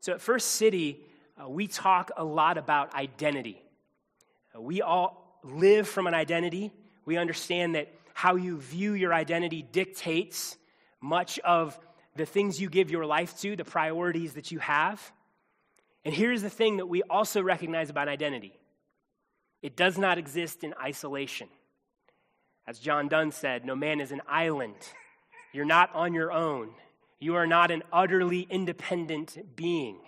So 0.00 0.12
at 0.12 0.20
First 0.20 0.52
City, 0.52 1.00
uh, 1.40 1.48
we 1.48 1.66
talk 1.66 2.10
a 2.16 2.24
lot 2.24 2.58
about 2.58 2.94
identity. 2.94 3.62
Uh, 4.54 4.60
we 4.60 4.82
all 4.82 5.40
live 5.42 5.88
from 5.88 6.06
an 6.06 6.14
identity. 6.14 6.72
We 7.04 7.16
understand 7.16 7.74
that 7.74 7.92
how 8.14 8.36
you 8.36 8.58
view 8.58 8.94
your 8.94 9.14
identity 9.14 9.62
dictates 9.62 10.56
much 11.00 11.38
of 11.40 11.78
the 12.16 12.26
things 12.26 12.60
you 12.60 12.68
give 12.68 12.90
your 12.90 13.06
life 13.06 13.38
to, 13.40 13.56
the 13.56 13.64
priorities 13.64 14.34
that 14.34 14.50
you 14.50 14.58
have. 14.58 15.12
And 16.04 16.14
here's 16.14 16.42
the 16.42 16.50
thing 16.50 16.78
that 16.78 16.86
we 16.86 17.02
also 17.02 17.42
recognize 17.42 17.90
about 17.90 18.08
identity 18.08 18.54
it 19.60 19.76
does 19.76 19.98
not 19.98 20.18
exist 20.18 20.62
in 20.62 20.74
isolation. 20.80 21.48
As 22.66 22.78
John 22.78 23.08
Donne 23.08 23.32
said, 23.32 23.64
no 23.64 23.74
man 23.74 24.00
is 24.00 24.12
an 24.12 24.22
island. 24.28 24.76
You're 25.52 25.64
not 25.64 25.94
on 25.94 26.12
your 26.12 26.30
own. 26.30 26.70
You 27.20 27.34
are 27.34 27.46
not 27.46 27.70
an 27.70 27.82
utterly 27.92 28.46
independent 28.48 29.56
being. 29.56 29.98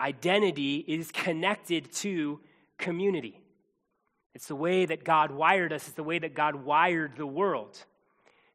Identity 0.00 0.84
is 0.86 1.10
connected 1.12 1.92
to 1.92 2.40
community. 2.78 3.40
It's 4.34 4.48
the 4.48 4.56
way 4.56 4.86
that 4.86 5.04
God 5.04 5.30
wired 5.30 5.72
us, 5.72 5.86
it's 5.86 5.96
the 5.96 6.02
way 6.02 6.18
that 6.18 6.34
God 6.34 6.56
wired 6.56 7.16
the 7.16 7.26
world. 7.26 7.84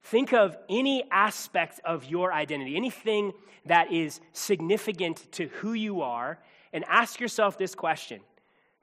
Think 0.04 0.34
of 0.34 0.58
any 0.70 1.04
aspect 1.12 1.80
of 1.86 2.06
your 2.06 2.34
identity, 2.34 2.76
anything 2.76 3.34
that 3.66 3.92
is 3.92 4.22
significant 4.34 5.32
to 5.34 5.48
who 5.48 5.74
you 5.74 6.02
are, 6.02 6.40
and 6.74 6.84
ask 6.88 7.20
yourself 7.20 7.58
this 7.58 7.76
question 7.76 8.22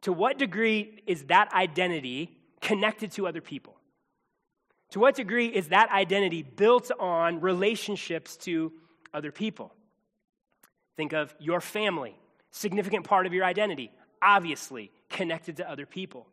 To 0.03 0.13
what 0.13 0.39
degree 0.39 1.03
is 1.07 1.25
that 1.25 1.53
identity 1.53 2.37
connected 2.61 3.13
to 3.13 3.27
other 3.27 3.41
people? 3.41 3.76
To 4.91 5.01
what 5.01 5.17
degree 5.17 5.49
is 5.49 5.69
that 5.69 5.91
identity 5.91 6.43
built 6.43 6.91
on 6.99 7.41
relationships 7.41 8.37
to 8.39 8.73
other 9.13 9.33
people? 9.33 9.73
Think 10.97 11.13
of 11.13 11.35
your 11.39 11.61
family, 11.61 12.17
significant 12.51 13.05
part 13.05 13.27
of 13.27 13.35
your 13.35 13.45
identity, 13.45 13.91
obviously 14.23 14.91
connected 15.11 15.57
to 15.59 15.71
other 15.71 15.87
people. 15.87 16.27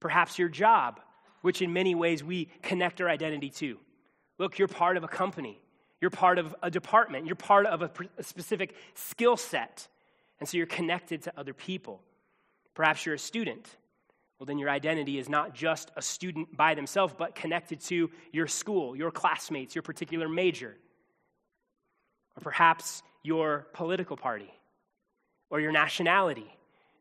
Perhaps 0.00 0.38
your 0.38 0.48
job, 0.48 1.00
which 1.42 1.62
in 1.62 1.72
many 1.72 1.94
ways 1.94 2.22
we 2.22 2.46
connect 2.62 3.00
our 3.00 3.08
identity 3.08 3.50
to. 3.50 3.78
Look, 4.38 4.58
you're 4.58 4.68
part 4.68 4.96
of 4.96 5.04
a 5.04 5.08
company, 5.08 5.60
you're 6.00 6.10
part 6.10 6.38
of 6.38 6.54
a 6.62 6.70
department, 6.70 7.26
you're 7.26 7.36
part 7.36 7.66
of 7.66 7.82
a, 7.82 7.90
a 8.18 8.22
specific 8.22 8.74
skill 8.94 9.36
set, 9.36 9.86
and 10.38 10.48
so 10.48 10.56
you're 10.56 10.66
connected 10.66 11.22
to 11.22 11.32
other 11.38 11.54
people. 11.54 12.02
Perhaps 12.74 13.04
you're 13.04 13.14
a 13.14 13.18
student 13.18 13.68
well, 14.40 14.46
then 14.46 14.58
your 14.58 14.70
identity 14.70 15.18
is 15.18 15.28
not 15.28 15.54
just 15.54 15.90
a 15.96 16.02
student 16.02 16.56
by 16.56 16.74
themselves, 16.74 17.12
but 17.16 17.34
connected 17.34 17.78
to 17.82 18.10
your 18.32 18.46
school, 18.46 18.96
your 18.96 19.10
classmates, 19.10 19.74
your 19.74 19.82
particular 19.82 20.30
major, 20.30 20.74
or 22.34 22.40
perhaps 22.40 23.02
your 23.22 23.66
political 23.74 24.16
party 24.16 24.50
or 25.50 25.60
your 25.60 25.72
nationality. 25.72 26.46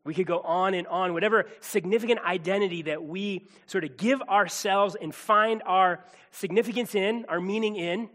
We 0.03 0.13
could 0.13 0.27
go 0.27 0.41
on 0.41 0.73
and 0.73 0.85
on. 0.87 1.13
Whatever 1.13 1.45
significant 1.61 2.19
identity 2.25 2.81
that 2.83 3.05
we 3.05 3.47
sort 3.67 3.85
of 3.85 3.95
give 3.95 4.21
ourselves 4.23 4.97
and 5.01 5.15
find 5.15 5.63
our 5.65 6.03
significance 6.31 6.93
in, 6.93 7.23
our 7.29 7.39
meaning 7.39 7.77
in, 7.77 8.09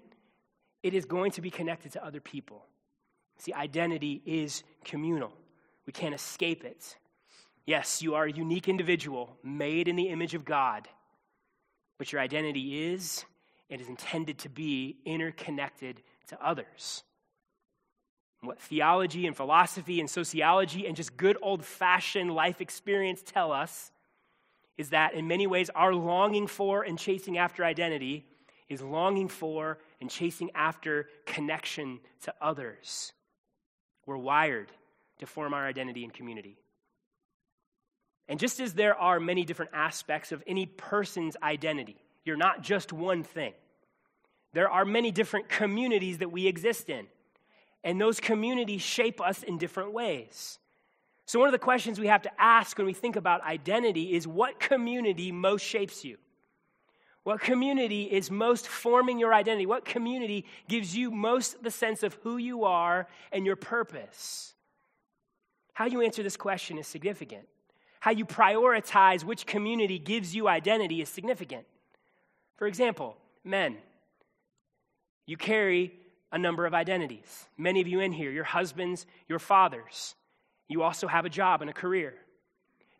it 0.82 0.92
is 0.92 1.06
going 1.06 1.30
to 1.32 1.40
be 1.40 1.50
connected 1.50 1.92
to 1.92 2.04
other 2.04 2.20
people. 2.20 2.66
See, 3.38 3.54
identity 3.54 4.20
is 4.26 4.64
communal, 4.84 5.32
we 5.86 5.94
can't 5.94 6.14
escape 6.14 6.62
it. 6.62 6.98
Yes, 7.66 8.02
you 8.02 8.14
are 8.14 8.24
a 8.24 8.32
unique 8.32 8.68
individual 8.68 9.36
made 9.42 9.88
in 9.88 9.96
the 9.96 10.08
image 10.08 10.34
of 10.34 10.44
God, 10.44 10.86
but 11.98 12.12
your 12.12 12.20
identity 12.20 12.92
is 12.92 13.24
and 13.70 13.80
is 13.80 13.88
intended 13.88 14.38
to 14.38 14.48
be 14.48 14.98
interconnected 15.06 16.02
to 16.28 16.44
others. 16.44 17.02
What 18.42 18.60
theology 18.60 19.26
and 19.26 19.34
philosophy 19.34 20.00
and 20.00 20.10
sociology 20.10 20.86
and 20.86 20.94
just 20.94 21.16
good 21.16 21.38
old 21.40 21.64
fashioned 21.64 22.34
life 22.34 22.60
experience 22.60 23.22
tell 23.24 23.52
us 23.52 23.90
is 24.76 24.90
that 24.90 25.14
in 25.14 25.28
many 25.28 25.46
ways 25.46 25.70
our 25.74 25.94
longing 25.94 26.46
for 26.46 26.82
and 26.82 26.98
chasing 26.98 27.38
after 27.38 27.64
identity 27.64 28.26
is 28.68 28.82
longing 28.82 29.28
for 29.28 29.78
and 30.00 30.10
chasing 30.10 30.50
after 30.54 31.08
connection 31.24 32.00
to 32.22 32.34
others. 32.42 33.12
We're 34.04 34.18
wired 34.18 34.68
to 35.20 35.26
form 35.26 35.54
our 35.54 35.66
identity 35.66 36.04
in 36.04 36.10
community. 36.10 36.58
And 38.28 38.40
just 38.40 38.60
as 38.60 38.74
there 38.74 38.96
are 38.96 39.20
many 39.20 39.44
different 39.44 39.72
aspects 39.74 40.32
of 40.32 40.42
any 40.46 40.66
person's 40.66 41.36
identity, 41.42 41.96
you're 42.24 42.36
not 42.36 42.62
just 42.62 42.92
one 42.92 43.22
thing. 43.22 43.52
There 44.54 44.70
are 44.70 44.84
many 44.84 45.10
different 45.10 45.48
communities 45.48 46.18
that 46.18 46.30
we 46.30 46.46
exist 46.46 46.88
in, 46.88 47.06
and 47.82 48.00
those 48.00 48.20
communities 48.20 48.80
shape 48.80 49.20
us 49.20 49.42
in 49.42 49.58
different 49.58 49.92
ways. 49.92 50.58
So, 51.26 51.38
one 51.38 51.48
of 51.48 51.52
the 51.52 51.58
questions 51.58 51.98
we 51.98 52.06
have 52.06 52.22
to 52.22 52.30
ask 52.40 52.78
when 52.78 52.86
we 52.86 52.92
think 52.92 53.16
about 53.16 53.42
identity 53.42 54.14
is 54.14 54.26
what 54.26 54.60
community 54.60 55.32
most 55.32 55.62
shapes 55.62 56.04
you? 56.04 56.18
What 57.24 57.40
community 57.40 58.04
is 58.04 58.30
most 58.30 58.68
forming 58.68 59.18
your 59.18 59.32
identity? 59.32 59.64
What 59.64 59.86
community 59.86 60.44
gives 60.68 60.94
you 60.94 61.10
most 61.10 61.62
the 61.62 61.70
sense 61.70 62.02
of 62.02 62.14
who 62.22 62.36
you 62.36 62.64
are 62.64 63.08
and 63.32 63.46
your 63.46 63.56
purpose? 63.56 64.54
How 65.72 65.86
you 65.86 66.02
answer 66.02 66.22
this 66.22 66.36
question 66.36 66.78
is 66.78 66.86
significant 66.86 67.46
how 68.04 68.10
you 68.10 68.26
prioritize 68.26 69.24
which 69.24 69.46
community 69.46 69.98
gives 69.98 70.34
you 70.34 70.46
identity 70.46 71.00
is 71.00 71.08
significant. 71.08 71.64
For 72.58 72.66
example, 72.66 73.16
men, 73.44 73.78
you 75.24 75.38
carry 75.38 75.90
a 76.30 76.36
number 76.36 76.66
of 76.66 76.74
identities. 76.74 77.48
Many 77.56 77.80
of 77.80 77.88
you 77.88 78.00
in 78.00 78.12
here, 78.12 78.30
your 78.30 78.44
husbands, 78.44 79.06
your 79.26 79.38
fathers. 79.38 80.14
You 80.68 80.82
also 80.82 81.06
have 81.06 81.24
a 81.24 81.30
job 81.30 81.62
and 81.62 81.70
a 81.70 81.72
career. 81.72 82.12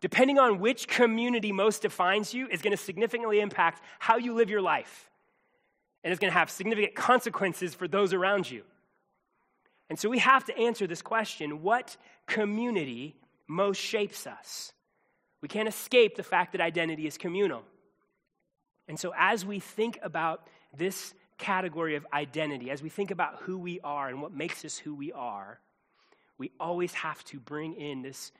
Depending 0.01 0.39
on 0.39 0.59
which 0.59 0.89
community 0.89 1.53
most 1.53 1.83
defines 1.83 2.33
you, 2.33 2.49
is 2.49 2.63
going 2.63 2.75
to 2.75 2.83
significantly 2.83 3.41
impact 3.41 3.83
how 3.99 4.17
you 4.17 4.33
live 4.33 4.49
your 4.49 4.63
life. 4.63 5.11
And 6.03 6.13
it's 6.13 6.19
going 6.19 6.33
to 6.33 6.39
have 6.39 6.51
significant 6.51 6.95
consequences 6.95 7.75
for 7.75 7.87
those 7.87 8.15
around 8.15 8.51
you. 8.51 8.63
And 9.91 9.99
so 9.99 10.09
we 10.09 10.21
have 10.21 10.47
to 10.47 10.57
answer 10.57 10.87
this 10.87 11.03
question 11.03 11.61
what 11.61 11.95
community 12.27 13.17
most 13.47 13.83
shapes 13.83 14.27
us? 14.27 14.74
We 15.45 15.49
can't 15.49 15.69
escape 15.69 16.17
the 16.17 16.23
fact 16.23 16.53
that 16.53 16.63
identity 16.63 17.07
is 17.07 17.19
communal. 17.19 17.65
And 18.89 18.99
so, 18.99 19.13
as 19.15 19.45
we 19.45 19.61
think 19.61 19.99
about 20.03 20.47
this 20.75 21.13
category 21.37 21.97
of 21.97 22.07
identity, 22.15 22.71
as 22.71 22.83
we 22.83 22.89
think 22.89 23.11
about 23.11 23.41
who 23.43 23.59
we 23.59 23.79
are 23.81 24.09
and 24.09 24.23
what 24.23 24.33
makes 24.33 24.65
us 24.65 24.79
who 24.79 24.95
we 24.95 25.13
are, 25.13 25.61
we 26.39 26.51
always 26.59 26.95
have 26.95 27.23
to 27.25 27.39
bring 27.39 27.75
in 27.75 28.01
this 28.01 28.33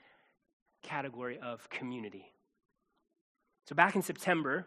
category 0.81 1.37
of 1.37 1.69
community. 1.69 2.31
So, 3.65 3.75
back 3.75 3.95
in 3.95 4.01
September, 4.01 4.65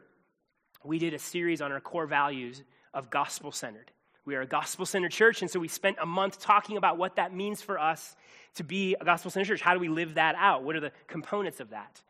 we 0.84 1.00
did 1.00 1.14
a 1.14 1.18
series 1.18 1.60
on 1.60 1.72
our 1.72 1.80
core 1.80 2.06
values 2.06 2.62
of 2.94 3.10
gospel 3.10 3.50
centered. 3.50 3.90
We 4.24 4.36
are 4.36 4.42
a 4.42 4.46
gospel 4.46 4.86
centered 4.86 5.10
church, 5.10 5.42
and 5.42 5.50
so 5.50 5.58
we 5.58 5.66
spent 5.66 5.96
a 6.00 6.06
month 6.06 6.38
talking 6.38 6.76
about 6.76 6.98
what 6.98 7.16
that 7.16 7.34
means 7.34 7.62
for 7.62 7.80
us 7.80 8.14
to 8.54 8.62
be 8.62 8.94
a 9.00 9.04
gospel 9.04 9.32
centered 9.32 9.48
church. 9.48 9.60
How 9.60 9.74
do 9.74 9.80
we 9.80 9.88
live 9.88 10.14
that 10.14 10.36
out? 10.36 10.62
What 10.62 10.76
are 10.76 10.80
the 10.80 10.92
components 11.08 11.58
of 11.58 11.70
that? 11.70 12.00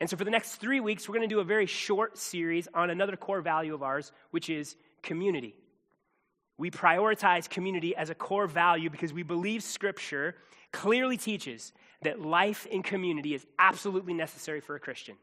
And 0.00 0.08
so, 0.08 0.16
for 0.16 0.24
the 0.24 0.30
next 0.30 0.56
three 0.56 0.80
weeks, 0.80 1.08
we're 1.08 1.16
going 1.16 1.28
to 1.28 1.34
do 1.34 1.40
a 1.40 1.44
very 1.44 1.66
short 1.66 2.18
series 2.18 2.68
on 2.72 2.90
another 2.90 3.16
core 3.16 3.40
value 3.40 3.74
of 3.74 3.82
ours, 3.82 4.12
which 4.30 4.48
is 4.48 4.76
community. 5.02 5.54
We 6.56 6.70
prioritize 6.70 7.48
community 7.48 7.94
as 7.96 8.10
a 8.10 8.14
core 8.14 8.46
value 8.46 8.90
because 8.90 9.12
we 9.12 9.22
believe 9.22 9.62
Scripture 9.62 10.36
clearly 10.72 11.16
teaches 11.16 11.72
that 12.02 12.20
life 12.20 12.66
in 12.66 12.82
community 12.82 13.34
is 13.34 13.46
absolutely 13.58 14.14
necessary 14.14 14.60
for 14.60 14.76
a 14.76 14.80
Christian. 14.80 15.16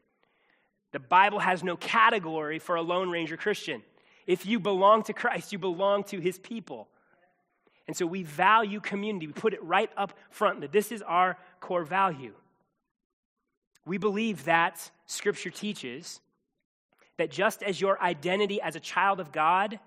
The 0.92 0.98
Bible 0.98 1.38
has 1.38 1.62
no 1.62 1.76
category 1.76 2.58
for 2.58 2.76
a 2.76 2.82
Lone 2.82 3.10
Ranger 3.10 3.36
Christian. 3.36 3.82
If 4.26 4.46
you 4.46 4.58
belong 4.58 5.02
to 5.04 5.12
Christ, 5.12 5.52
you 5.52 5.58
belong 5.58 6.04
to 6.04 6.20
his 6.20 6.38
people. 6.38 6.88
And 7.86 7.96
so 7.96 8.06
we 8.06 8.22
value 8.22 8.80
community. 8.80 9.26
We 9.26 9.32
put 9.32 9.54
it 9.54 9.62
right 9.62 9.90
up 9.96 10.14
front 10.30 10.62
that 10.62 10.72
this 10.72 10.90
is 10.90 11.02
our 11.02 11.36
core 11.60 11.84
value. 11.84 12.34
We 13.86 13.98
believe 13.98 14.44
that 14.44 14.90
Scripture 15.06 15.50
teaches 15.50 16.20
that 17.16 17.30
just 17.30 17.62
as 17.62 17.80
your 17.80 18.02
identity 18.02 18.60
as 18.60 18.76
a 18.76 18.80
child 18.80 19.20
of 19.20 19.32
God 19.32 19.78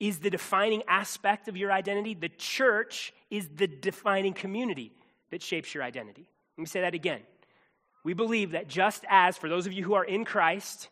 is 0.00 0.18
the 0.18 0.30
defining 0.30 0.82
aspect 0.88 1.46
of 1.46 1.56
your 1.56 1.70
identity, 1.70 2.14
the 2.14 2.30
church 2.30 3.12
is 3.30 3.48
the 3.54 3.66
defining 3.66 4.32
community 4.32 4.92
that 5.30 5.42
shapes 5.42 5.74
your 5.74 5.84
identity. 5.84 6.26
Let 6.56 6.62
me 6.62 6.66
say 6.66 6.80
that 6.80 6.94
again. 6.94 7.20
We 8.02 8.14
believe 8.14 8.52
that 8.52 8.66
just 8.66 9.04
as, 9.08 9.36
for 9.36 9.48
those 9.48 9.66
of 9.66 9.74
you 9.74 9.84
who 9.84 9.92
are 9.92 10.04
in 10.04 10.24
Christ, 10.24 10.88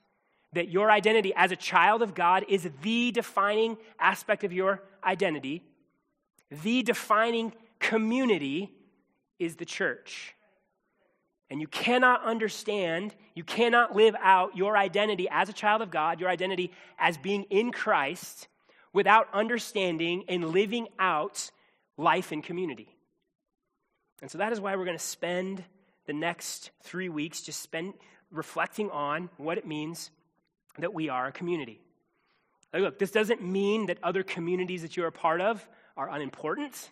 that 0.52 0.68
your 0.68 0.90
identity 0.90 1.32
as 1.34 1.50
a 1.52 1.56
child 1.56 2.02
of 2.02 2.14
God 2.14 2.44
is 2.48 2.68
the 2.82 3.10
defining 3.12 3.78
aspect 3.98 4.44
of 4.44 4.52
your 4.52 4.82
identity, 5.02 5.62
the 6.50 6.82
defining 6.82 7.52
community 7.78 8.72
is 9.38 9.56
the 9.56 9.64
church. 9.64 10.34
And 11.50 11.60
you 11.60 11.66
cannot 11.66 12.24
understand, 12.24 13.14
you 13.34 13.42
cannot 13.42 13.96
live 13.96 14.14
out 14.20 14.56
your 14.56 14.76
identity 14.76 15.28
as 15.30 15.48
a 15.48 15.52
child 15.52 15.80
of 15.80 15.90
God, 15.90 16.20
your 16.20 16.28
identity 16.28 16.72
as 16.98 17.16
being 17.16 17.44
in 17.44 17.72
Christ, 17.72 18.48
without 18.92 19.28
understanding 19.32 20.24
and 20.28 20.50
living 20.50 20.88
out 20.98 21.50
life 21.96 22.32
in 22.32 22.42
community. 22.42 22.94
And 24.20 24.30
so 24.30 24.38
that 24.38 24.52
is 24.52 24.60
why 24.60 24.76
we're 24.76 24.84
going 24.84 24.98
to 24.98 25.02
spend 25.02 25.64
the 26.06 26.12
next 26.12 26.70
three 26.82 27.08
weeks 27.08 27.42
just 27.42 27.62
spend 27.62 27.94
reflecting 28.30 28.90
on 28.90 29.30
what 29.36 29.58
it 29.58 29.66
means 29.66 30.10
that 30.78 30.92
we 30.92 31.08
are 31.08 31.26
a 31.26 31.32
community. 31.32 31.80
Like, 32.72 32.82
look, 32.82 32.98
this 32.98 33.10
doesn't 33.10 33.42
mean 33.42 33.86
that 33.86 33.98
other 34.02 34.22
communities 34.22 34.82
that 34.82 34.96
you're 34.96 35.06
a 35.06 35.12
part 35.12 35.40
of 35.40 35.66
are 35.96 36.10
unimportant. 36.10 36.90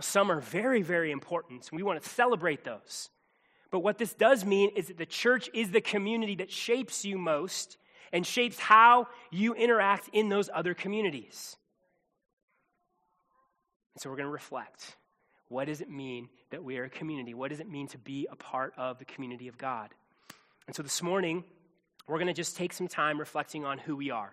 Some 0.00 0.30
are 0.30 0.40
very, 0.40 0.82
very 0.82 1.10
important. 1.10 1.68
We 1.72 1.82
want 1.82 2.00
to 2.02 2.08
celebrate 2.08 2.62
those. 2.62 3.08
But 3.70 3.80
what 3.80 3.98
this 3.98 4.14
does 4.14 4.44
mean 4.44 4.70
is 4.74 4.88
that 4.88 4.98
the 4.98 5.06
church 5.06 5.48
is 5.54 5.70
the 5.70 5.80
community 5.80 6.36
that 6.36 6.50
shapes 6.50 7.04
you 7.04 7.18
most 7.18 7.76
and 8.12 8.26
shapes 8.26 8.58
how 8.58 9.06
you 9.30 9.54
interact 9.54 10.10
in 10.12 10.28
those 10.28 10.50
other 10.52 10.74
communities. 10.74 11.56
And 13.94 14.02
so 14.02 14.10
we're 14.10 14.16
going 14.16 14.26
to 14.26 14.32
reflect. 14.32 14.96
What 15.48 15.66
does 15.66 15.80
it 15.80 15.90
mean 15.90 16.28
that 16.50 16.62
we 16.62 16.78
are 16.78 16.84
a 16.84 16.90
community? 16.90 17.34
What 17.34 17.50
does 17.50 17.60
it 17.60 17.68
mean 17.68 17.86
to 17.88 17.98
be 17.98 18.26
a 18.30 18.36
part 18.36 18.72
of 18.76 18.98
the 18.98 19.04
community 19.04 19.48
of 19.48 19.58
God? 19.58 19.90
And 20.66 20.74
so 20.74 20.82
this 20.82 21.02
morning, 21.02 21.44
we're 22.06 22.18
going 22.18 22.28
to 22.28 22.32
just 22.32 22.56
take 22.56 22.72
some 22.72 22.88
time 22.88 23.18
reflecting 23.18 23.64
on 23.64 23.78
who 23.78 23.96
we 23.96 24.10
are. 24.10 24.32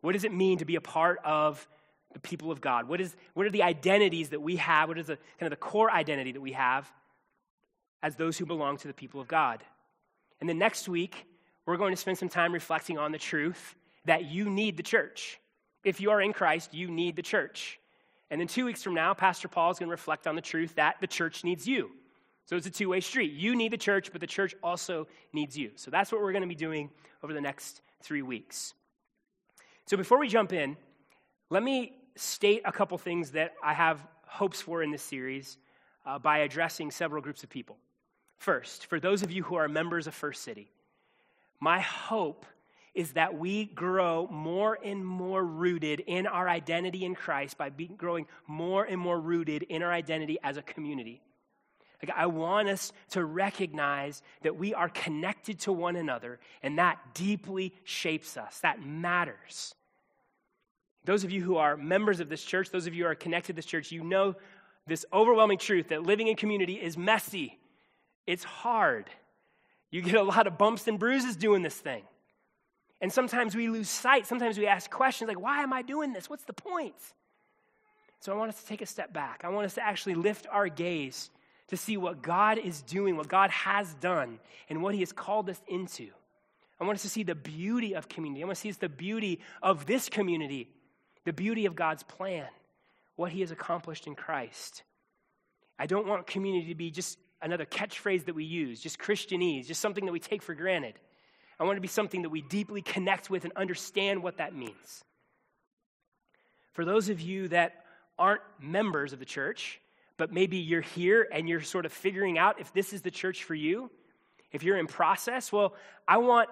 What 0.00 0.12
does 0.12 0.24
it 0.24 0.32
mean 0.32 0.58
to 0.58 0.64
be 0.64 0.76
a 0.76 0.80
part 0.80 1.20
of 1.24 1.66
the 2.12 2.20
people 2.20 2.50
of 2.50 2.60
God? 2.60 2.88
What, 2.88 3.00
is, 3.00 3.14
what 3.34 3.46
are 3.46 3.50
the 3.50 3.62
identities 3.62 4.30
that 4.30 4.40
we 4.40 4.56
have? 4.56 4.88
What 4.88 4.98
is 4.98 5.06
the 5.06 5.16
kind 5.38 5.50
of 5.52 5.58
the 5.58 5.64
core 5.64 5.90
identity 5.90 6.32
that 6.32 6.40
we 6.40 6.52
have 6.52 6.90
as 8.02 8.16
those 8.16 8.38
who 8.38 8.46
belong 8.46 8.76
to 8.78 8.88
the 8.88 8.94
people 8.94 9.20
of 9.20 9.28
God? 9.28 9.62
And 10.40 10.48
then 10.48 10.58
next 10.58 10.88
week, 10.88 11.26
we're 11.64 11.76
going 11.76 11.92
to 11.92 12.00
spend 12.00 12.18
some 12.18 12.28
time 12.28 12.52
reflecting 12.52 12.98
on 12.98 13.12
the 13.12 13.18
truth 13.18 13.74
that 14.04 14.26
you 14.26 14.48
need 14.48 14.76
the 14.76 14.82
church. 14.82 15.40
If 15.84 16.00
you 16.00 16.10
are 16.10 16.20
in 16.20 16.32
Christ, 16.32 16.74
you 16.74 16.88
need 16.88 17.16
the 17.16 17.22
church. 17.22 17.78
And 18.30 18.40
then 18.40 18.48
two 18.48 18.64
weeks 18.64 18.82
from 18.82 18.94
now, 18.94 19.14
Pastor 19.14 19.48
Paul 19.48 19.70
is 19.70 19.78
going 19.78 19.88
to 19.88 19.92
reflect 19.92 20.26
on 20.26 20.34
the 20.34 20.42
truth 20.42 20.74
that 20.76 20.96
the 21.00 21.06
church 21.06 21.44
needs 21.44 21.66
you. 21.66 21.90
So 22.46 22.56
it's 22.56 22.66
a 22.66 22.70
two 22.70 22.88
way 22.88 23.00
street. 23.00 23.32
You 23.32 23.56
need 23.56 23.72
the 23.72 23.76
church, 23.76 24.12
but 24.12 24.20
the 24.20 24.26
church 24.26 24.54
also 24.62 25.08
needs 25.32 25.56
you. 25.56 25.72
So 25.76 25.90
that's 25.90 26.12
what 26.12 26.20
we're 26.20 26.32
going 26.32 26.42
to 26.42 26.48
be 26.48 26.54
doing 26.54 26.90
over 27.22 27.32
the 27.32 27.40
next 27.40 27.82
three 28.02 28.22
weeks. 28.22 28.74
So 29.86 29.96
before 29.96 30.18
we 30.18 30.28
jump 30.28 30.52
in, 30.52 30.76
let 31.50 31.62
me 31.62 31.96
state 32.16 32.62
a 32.64 32.72
couple 32.72 32.98
things 32.98 33.32
that 33.32 33.54
I 33.62 33.74
have 33.74 34.04
hopes 34.26 34.60
for 34.60 34.82
in 34.82 34.90
this 34.90 35.02
series 35.02 35.58
uh, 36.04 36.18
by 36.18 36.38
addressing 36.38 36.90
several 36.90 37.22
groups 37.22 37.42
of 37.44 37.50
people. 37.50 37.76
First, 38.38 38.86
for 38.86 39.00
those 39.00 39.22
of 39.22 39.30
you 39.30 39.42
who 39.42 39.56
are 39.56 39.68
members 39.68 40.06
of 40.06 40.14
First 40.14 40.42
City, 40.42 40.70
my 41.60 41.80
hope 41.80 42.46
is 42.94 43.12
that 43.12 43.38
we 43.38 43.66
grow 43.66 44.26
more 44.30 44.78
and 44.82 45.06
more 45.06 45.44
rooted 45.44 46.00
in 46.00 46.26
our 46.26 46.48
identity 46.48 47.04
in 47.04 47.14
Christ 47.14 47.58
by 47.58 47.68
growing 47.68 48.26
more 48.46 48.84
and 48.84 48.98
more 48.98 49.20
rooted 49.20 49.62
in 49.64 49.82
our 49.82 49.92
identity 49.92 50.38
as 50.42 50.56
a 50.56 50.62
community. 50.62 51.20
Like, 52.02 52.16
I 52.16 52.26
want 52.26 52.68
us 52.68 52.92
to 53.10 53.24
recognize 53.24 54.22
that 54.42 54.56
we 54.56 54.74
are 54.74 54.88
connected 54.88 55.60
to 55.60 55.72
one 55.72 55.96
another, 55.96 56.38
and 56.62 56.78
that 56.78 56.98
deeply 57.14 57.74
shapes 57.84 58.36
us. 58.36 58.60
That 58.60 58.84
matters. 58.84 59.74
Those 61.04 61.24
of 61.24 61.30
you 61.30 61.42
who 61.42 61.56
are 61.56 61.76
members 61.76 62.20
of 62.20 62.28
this 62.28 62.42
church, 62.42 62.70
those 62.70 62.86
of 62.86 62.94
you 62.94 63.04
who 63.04 63.10
are 63.10 63.14
connected 63.14 63.52
to 63.52 63.56
this 63.56 63.66
church, 63.66 63.92
you 63.92 64.04
know 64.04 64.34
this 64.86 65.04
overwhelming 65.12 65.58
truth 65.58 65.88
that 65.88 66.02
living 66.02 66.28
in 66.28 66.36
community 66.36 66.74
is 66.74 66.96
messy, 66.96 67.58
it's 68.26 68.44
hard. 68.44 69.08
You 69.90 70.02
get 70.02 70.14
a 70.14 70.22
lot 70.22 70.46
of 70.46 70.58
bumps 70.58 70.86
and 70.88 70.98
bruises 70.98 71.36
doing 71.36 71.62
this 71.62 71.74
thing. 71.74 72.02
And 73.00 73.12
sometimes 73.12 73.54
we 73.54 73.68
lose 73.68 73.88
sight. 73.88 74.26
Sometimes 74.26 74.58
we 74.58 74.66
ask 74.66 74.90
questions 74.90 75.28
like, 75.28 75.40
why 75.40 75.62
am 75.62 75.72
I 75.72 75.82
doing 75.82 76.12
this? 76.12 76.30
What's 76.30 76.44
the 76.44 76.52
point? 76.52 76.94
So 78.20 78.32
I 78.32 78.36
want 78.36 78.50
us 78.50 78.60
to 78.60 78.66
take 78.66 78.82
a 78.82 78.86
step 78.86 79.12
back. 79.12 79.42
I 79.44 79.50
want 79.50 79.66
us 79.66 79.74
to 79.74 79.84
actually 79.84 80.14
lift 80.14 80.46
our 80.50 80.68
gaze 80.68 81.30
to 81.68 81.76
see 81.76 81.96
what 81.96 82.22
God 82.22 82.58
is 82.58 82.82
doing, 82.82 83.16
what 83.16 83.28
God 83.28 83.50
has 83.50 83.92
done, 83.94 84.38
and 84.68 84.82
what 84.82 84.94
He 84.94 85.00
has 85.00 85.12
called 85.12 85.50
us 85.50 85.60
into. 85.68 86.08
I 86.80 86.84
want 86.84 86.96
us 86.96 87.02
to 87.02 87.08
see 87.08 87.22
the 87.22 87.34
beauty 87.34 87.94
of 87.94 88.08
community. 88.08 88.42
I 88.42 88.46
want 88.46 88.56
to 88.56 88.60
see 88.60 88.70
the 88.70 88.88
beauty 88.88 89.40
of 89.62 89.86
this 89.86 90.08
community, 90.08 90.68
the 91.24 91.32
beauty 91.32 91.66
of 91.66 91.74
God's 91.74 92.02
plan, 92.02 92.46
what 93.16 93.32
He 93.32 93.40
has 93.40 93.50
accomplished 93.50 94.06
in 94.06 94.14
Christ. 94.14 94.82
I 95.78 95.86
don't 95.86 96.06
want 96.06 96.26
community 96.26 96.68
to 96.68 96.74
be 96.74 96.90
just 96.90 97.18
another 97.46 97.64
catchphrase 97.64 98.26
that 98.26 98.34
we 98.34 98.44
use, 98.44 98.80
just 98.80 98.98
Christianese, 98.98 99.66
just 99.66 99.80
something 99.80 100.04
that 100.04 100.12
we 100.12 100.20
take 100.20 100.42
for 100.42 100.54
granted. 100.54 100.94
I 101.58 101.64
want 101.64 101.76
it 101.76 101.78
to 101.78 101.82
be 101.82 101.88
something 101.88 102.22
that 102.22 102.28
we 102.28 102.42
deeply 102.42 102.82
connect 102.82 103.30
with 103.30 103.44
and 103.44 103.52
understand 103.56 104.22
what 104.22 104.38
that 104.38 104.54
means. 104.54 105.04
For 106.72 106.84
those 106.84 107.08
of 107.08 107.20
you 107.20 107.48
that 107.48 107.84
aren't 108.18 108.42
members 108.60 109.12
of 109.12 109.18
the 109.18 109.24
church, 109.24 109.80
but 110.18 110.32
maybe 110.32 110.58
you're 110.58 110.80
here 110.80 111.26
and 111.32 111.48
you're 111.48 111.62
sort 111.62 111.86
of 111.86 111.92
figuring 111.92 112.36
out 112.36 112.60
if 112.60 112.72
this 112.72 112.92
is 112.92 113.02
the 113.02 113.10
church 113.10 113.44
for 113.44 113.54
you, 113.54 113.90
if 114.52 114.62
you're 114.62 114.78
in 114.78 114.86
process, 114.86 115.52
well, 115.52 115.74
I 116.06 116.18
want 116.18 116.48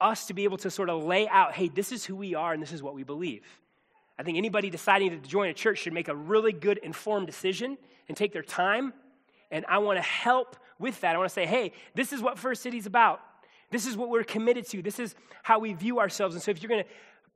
us 0.00 0.26
to 0.26 0.34
be 0.34 0.44
able 0.44 0.58
to 0.58 0.70
sort 0.70 0.90
of 0.90 1.04
lay 1.04 1.26
out 1.28 1.54
hey, 1.54 1.68
this 1.68 1.90
is 1.90 2.04
who 2.04 2.14
we 2.14 2.34
are 2.34 2.52
and 2.52 2.62
this 2.62 2.72
is 2.72 2.82
what 2.82 2.94
we 2.94 3.02
believe. 3.02 3.44
I 4.18 4.22
think 4.22 4.38
anybody 4.38 4.70
deciding 4.70 5.10
to 5.10 5.28
join 5.28 5.48
a 5.48 5.54
church 5.54 5.78
should 5.78 5.92
make 5.92 6.08
a 6.08 6.14
really 6.14 6.52
good 6.52 6.78
informed 6.78 7.26
decision 7.26 7.76
and 8.08 8.16
take 8.16 8.32
their 8.32 8.42
time. 8.42 8.94
And 9.50 9.64
I 9.68 9.78
want 9.78 9.98
to 9.98 10.02
help 10.02 10.56
with 10.78 11.00
that. 11.00 11.14
I 11.14 11.18
want 11.18 11.28
to 11.28 11.34
say, 11.34 11.46
hey, 11.46 11.72
this 11.94 12.12
is 12.12 12.20
what 12.20 12.38
First 12.38 12.62
City 12.62 12.78
is 12.78 12.86
about. 12.86 13.20
This 13.70 13.86
is 13.86 13.96
what 13.96 14.10
we're 14.10 14.24
committed 14.24 14.66
to. 14.68 14.82
This 14.82 14.98
is 14.98 15.14
how 15.42 15.58
we 15.58 15.72
view 15.72 15.98
ourselves. 15.98 16.34
And 16.34 16.42
so 16.42 16.50
if 16.50 16.62
you're 16.62 16.68
going 16.68 16.84
to 16.84 16.90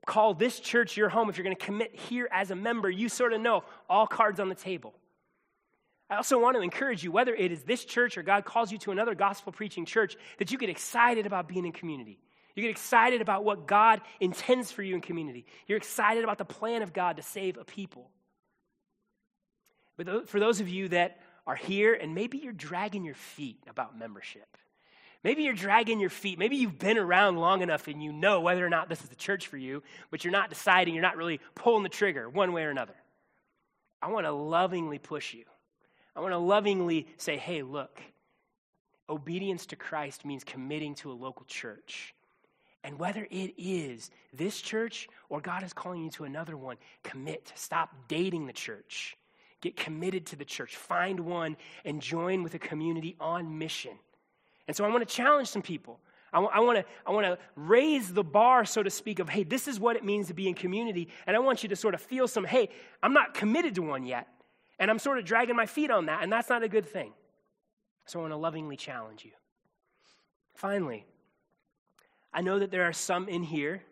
call 0.05 0.33
this 0.33 0.59
church 0.59 0.97
your 0.97 1.09
home, 1.09 1.29
if 1.29 1.37
you're 1.37 1.43
going 1.43 1.55
to 1.55 1.65
commit 1.65 1.95
here 1.95 2.27
as 2.31 2.51
a 2.51 2.55
member, 2.55 2.89
you 2.89 3.09
sort 3.09 3.33
of 3.33 3.41
know 3.41 3.63
all 3.89 4.07
cards 4.07 4.39
on 4.39 4.49
the 4.49 4.55
table. 4.55 4.93
I 6.09 6.17
also 6.17 6.39
want 6.39 6.57
to 6.57 6.61
encourage 6.61 7.03
you, 7.03 7.11
whether 7.11 7.33
it 7.33 7.51
is 7.51 7.63
this 7.63 7.85
church 7.85 8.17
or 8.17 8.23
God 8.23 8.43
calls 8.43 8.71
you 8.71 8.77
to 8.79 8.91
another 8.91 9.15
gospel 9.15 9.53
preaching 9.53 9.85
church, 9.85 10.17
that 10.39 10.51
you 10.51 10.57
get 10.57 10.69
excited 10.69 11.25
about 11.25 11.47
being 11.47 11.65
in 11.65 11.71
community. 11.71 12.19
You 12.55 12.63
get 12.63 12.71
excited 12.71 13.21
about 13.21 13.45
what 13.45 13.65
God 13.65 14.01
intends 14.19 14.71
for 14.71 14.83
you 14.83 14.95
in 14.95 15.01
community. 15.01 15.45
You're 15.67 15.77
excited 15.77 16.23
about 16.25 16.37
the 16.37 16.45
plan 16.45 16.81
of 16.81 16.91
God 16.91 17.15
to 17.15 17.23
save 17.23 17.57
a 17.57 17.63
people. 17.63 18.09
But 19.95 20.27
for 20.27 20.39
those 20.39 20.59
of 20.59 20.67
you 20.67 20.89
that 20.89 21.19
are 21.51 21.55
here 21.55 21.93
and 21.93 22.15
maybe 22.15 22.37
you're 22.37 22.53
dragging 22.53 23.03
your 23.03 23.15
feet 23.15 23.59
about 23.67 23.97
membership, 23.97 24.57
Maybe 25.23 25.43
you're 25.43 25.53
dragging 25.53 25.99
your 25.99 26.09
feet. 26.09 26.39
Maybe 26.39 26.55
you've 26.57 26.79
been 26.79 26.97
around 26.97 27.37
long 27.37 27.61
enough 27.61 27.87
and 27.87 28.01
you 28.01 28.11
know 28.11 28.41
whether 28.41 28.65
or 28.65 28.69
not 28.69 28.89
this 28.89 29.03
is 29.03 29.09
the 29.09 29.15
church 29.15 29.47
for 29.47 29.57
you, 29.57 29.83
but 30.09 30.23
you're 30.23 30.31
not 30.31 30.49
deciding, 30.49 30.95
you're 30.95 31.03
not 31.03 31.15
really 31.15 31.39
pulling 31.53 31.83
the 31.83 31.89
trigger 31.89 32.27
one 32.27 32.53
way 32.53 32.63
or 32.63 32.71
another. 32.71 32.95
I 34.01 34.09
want 34.09 34.25
to 34.25 34.31
lovingly 34.31 34.97
push 34.97 35.35
you. 35.35 35.43
I 36.15 36.21
want 36.21 36.33
to 36.33 36.39
lovingly 36.39 37.07
say, 37.17 37.37
hey, 37.37 37.61
look, 37.61 38.01
obedience 39.07 39.67
to 39.67 39.75
Christ 39.75 40.25
means 40.25 40.43
committing 40.43 40.95
to 40.95 41.11
a 41.11 41.13
local 41.13 41.45
church. 41.45 42.15
And 42.83 42.97
whether 42.97 43.27
it 43.29 43.53
is 43.59 44.09
this 44.33 44.59
church 44.59 45.07
or 45.29 45.39
God 45.39 45.61
is 45.61 45.71
calling 45.71 46.03
you 46.03 46.09
to 46.11 46.23
another 46.23 46.57
one, 46.57 46.77
commit. 47.03 47.51
Stop 47.53 47.93
dating 48.07 48.47
the 48.47 48.53
church. 48.53 49.15
Get 49.61 49.77
committed 49.77 50.25
to 50.27 50.35
the 50.35 50.45
church. 50.45 50.75
Find 50.75 51.19
one 51.21 51.55
and 51.85 52.01
join 52.01 52.43
with 52.43 52.55
a 52.55 52.59
community 52.59 53.15
on 53.19 53.57
mission. 53.57 53.93
And 54.67 54.75
so 54.75 54.83
I 54.83 54.89
want 54.89 55.07
to 55.07 55.15
challenge 55.15 55.47
some 55.47 55.61
people. 55.61 55.99
I, 56.33 56.37
w- 56.37 56.51
I 56.53 56.59
want 56.61 56.79
to 56.79 56.85
I 57.05 57.11
want 57.11 57.25
to 57.25 57.37
raise 57.55 58.13
the 58.13 58.23
bar, 58.23 58.65
so 58.65 58.81
to 58.81 58.89
speak, 58.89 59.19
of 59.19 59.29
hey, 59.29 59.43
this 59.43 59.67
is 59.67 59.79
what 59.79 59.95
it 59.95 60.03
means 60.03 60.27
to 60.27 60.33
be 60.33 60.47
in 60.47 60.53
community. 60.53 61.09
And 61.27 61.35
I 61.35 61.39
want 61.39 61.61
you 61.61 61.69
to 61.69 61.75
sort 61.75 61.93
of 61.93 62.01
feel 62.01 62.27
some, 62.27 62.45
hey, 62.45 62.69
I'm 63.03 63.13
not 63.13 63.33
committed 63.33 63.75
to 63.75 63.81
one 63.81 64.03
yet. 64.03 64.27
And 64.79 64.89
I'm 64.89 64.97
sort 64.97 65.19
of 65.19 65.25
dragging 65.25 65.55
my 65.55 65.67
feet 65.67 65.91
on 65.91 66.07
that, 66.07 66.23
and 66.23 66.31
that's 66.31 66.49
not 66.49 66.63
a 66.63 66.67
good 66.67 66.87
thing. 66.87 67.13
So 68.05 68.19
I 68.19 68.21
want 68.23 68.33
to 68.33 68.37
lovingly 68.37 68.77
challenge 68.77 69.23
you. 69.23 69.31
Finally, 70.55 71.05
I 72.33 72.41
know 72.41 72.59
that 72.59 72.71
there 72.71 72.83
are 72.83 72.93
some 72.93 73.29
in 73.29 73.43
here 73.43 73.83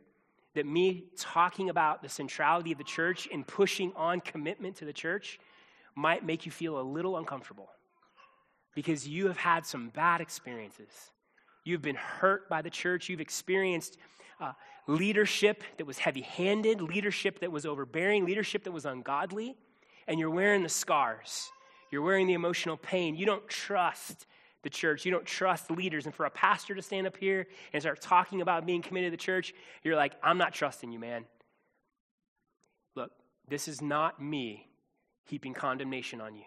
that 0.56 0.66
me 0.66 1.06
talking 1.18 1.70
about 1.70 2.02
the 2.02 2.10
centrality 2.10 2.72
of 2.72 2.78
the 2.78 2.84
church 2.84 3.28
and 3.32 3.46
pushing 3.46 3.94
on 3.96 4.20
commitment 4.20 4.78
to 4.78 4.86
the 4.86 4.94
church 4.94 5.40
might 6.00 6.26
make 6.26 6.46
you 6.46 6.52
feel 6.52 6.80
a 6.80 6.82
little 6.82 7.18
uncomfortable 7.18 7.70
because 8.74 9.08
you 9.08 9.28
have 9.28 9.38
had 9.38 9.66
some 9.66 9.90
bad 9.90 10.22
experiences. 10.22 11.12
You've 11.66 11.82
been 11.82 11.96
hurt 11.96 12.48
by 12.50 12.62
the 12.62 12.70
church. 12.70 13.10
You've 13.10 13.20
experienced 13.20 13.98
uh, 14.40 14.54
leadership 14.88 15.64
that 15.78 15.86
was 15.86 15.98
heavy 15.98 16.22
handed, 16.22 16.82
leadership 16.82 17.42
that 17.42 17.52
was 17.52 17.66
overbearing, 17.66 18.26
leadership 18.26 18.64
that 18.64 18.72
was 18.72 18.86
ungodly, 18.86 19.56
and 20.08 20.20
you're 20.20 20.30
wearing 20.30 20.64
the 20.64 20.70
scars. 20.70 21.52
You're 21.92 22.02
wearing 22.02 22.28
the 22.28 22.34
emotional 22.34 22.78
pain. 22.78 23.16
You 23.16 23.26
don't 23.26 23.48
trust 23.50 24.26
the 24.64 24.70
church. 24.70 25.06
You 25.06 25.12
don't 25.12 25.26
trust 25.26 25.70
leaders. 25.70 26.06
And 26.06 26.16
for 26.16 26.26
a 26.26 26.30
pastor 26.30 26.76
to 26.76 26.82
stand 26.82 27.08
up 27.08 27.18
here 27.18 27.48
and 27.74 27.82
start 27.82 28.00
talking 28.00 28.42
about 28.42 28.66
being 28.66 28.82
committed 28.82 29.12
to 29.12 29.18
the 29.18 29.22
church, 29.22 29.54
you're 29.84 29.96
like, 29.96 30.14
I'm 30.24 30.38
not 30.38 30.54
trusting 30.54 30.92
you, 30.92 31.00
man. 31.00 31.26
Look, 32.96 33.12
this 33.50 33.68
is 33.68 33.82
not 33.82 34.22
me 34.22 34.69
heaping 35.30 35.54
condemnation 35.54 36.22
on 36.22 36.36
you. 36.36 36.44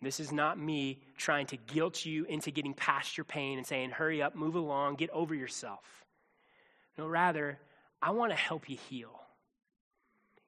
This 0.00 0.20
is 0.20 0.32
not 0.32 0.58
me 0.58 1.00
trying 1.16 1.46
to 1.46 1.56
guilt 1.56 2.04
you 2.04 2.24
into 2.24 2.50
getting 2.50 2.74
past 2.74 3.16
your 3.16 3.24
pain 3.24 3.58
and 3.58 3.66
saying, 3.66 3.90
hurry 3.90 4.22
up, 4.22 4.36
move 4.36 4.54
along, 4.54 4.94
get 4.94 5.10
over 5.10 5.34
yourself. 5.34 5.84
No, 6.96 7.06
rather, 7.06 7.58
I 8.00 8.10
want 8.10 8.30
to 8.30 8.36
help 8.36 8.68
you 8.68 8.76
heal. 8.88 9.10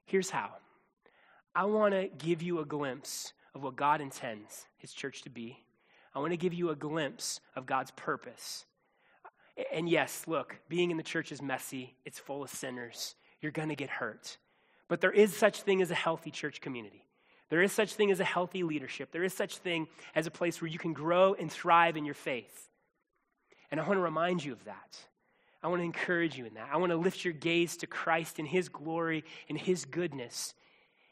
Here's 0.07 0.31
how 0.31 0.50
I 1.55 1.64
want 1.64 1.95
to 1.95 2.09
give 2.09 2.43
you 2.43 2.61
a 2.61 2.64
glimpse 2.64 3.33
of 3.55 3.62
what 3.62 3.76
God 3.76 4.00
intends 4.00 4.67
his 4.79 4.93
church 4.93 5.23
to 5.23 5.31
be. 5.31 5.59
I 6.14 6.21
want 6.21 6.33
to 6.33 6.37
give 6.37 6.55
you 6.55 6.71
a 6.71 6.76
glimpse 6.76 7.40
of 7.57 7.67
God's 7.67 7.90
purpose. 7.93 8.64
And 9.73 9.88
yes, 9.88 10.25
look, 10.26 10.57
being 10.69 10.90
in 10.90 10.97
the 10.97 11.02
church 11.02 11.33
is 11.33 11.43
messy, 11.43 11.95
it's 12.05 12.19
full 12.19 12.43
of 12.43 12.50
sinners. 12.50 13.14
You're 13.40 13.52
going 13.52 13.69
to 13.69 13.76
get 13.76 13.90
hurt. 13.90 14.38
But 14.88 15.00
there 15.00 15.12
is 15.12 15.37
such 15.37 15.62
thing 15.62 15.83
as 15.83 15.90
a 15.90 15.97
healthy 15.97 16.31
church 16.31 16.61
community. 16.61 17.05
There 17.50 17.62
is 17.62 17.73
such 17.73 17.95
thing 17.95 18.11
as 18.11 18.21
a 18.21 18.25
healthy 18.25 18.62
leadership. 18.62 19.11
There 19.12 19.25
is 19.25 19.35
such 19.35 19.59
thing 19.59 19.88
as 20.14 20.26
a 20.26 20.30
place 20.30 20.62
where 20.62 20.71
you 20.71 20.78
can 20.78 20.92
grow 20.92 21.35
and 21.35 21.50
thrive 21.50 21.97
in 21.97 22.04
your 22.04 22.14
faith. 22.14 22.69
And 23.71 23.80
I 23.80 23.87
want 23.87 23.99
to 23.99 24.02
remind 24.02 24.45
you 24.45 24.52
of 24.52 24.64
that. 24.64 24.99
I 25.62 25.69
want 25.69 25.80
to 25.80 25.85
encourage 25.85 26.38
you 26.38 26.47
in 26.47 26.54
that. 26.54 26.69
I 26.73 26.78
want 26.78 26.90
to 26.90 26.97
lift 26.97 27.25
your 27.25 27.35
gaze 27.35 27.76
to 27.78 27.87
Christ 27.87 28.38
and 28.38 28.49
his 28.49 28.69
glory 28.69 29.25
and 29.49 29.59
his 29.59 29.85
goodness 29.85 30.54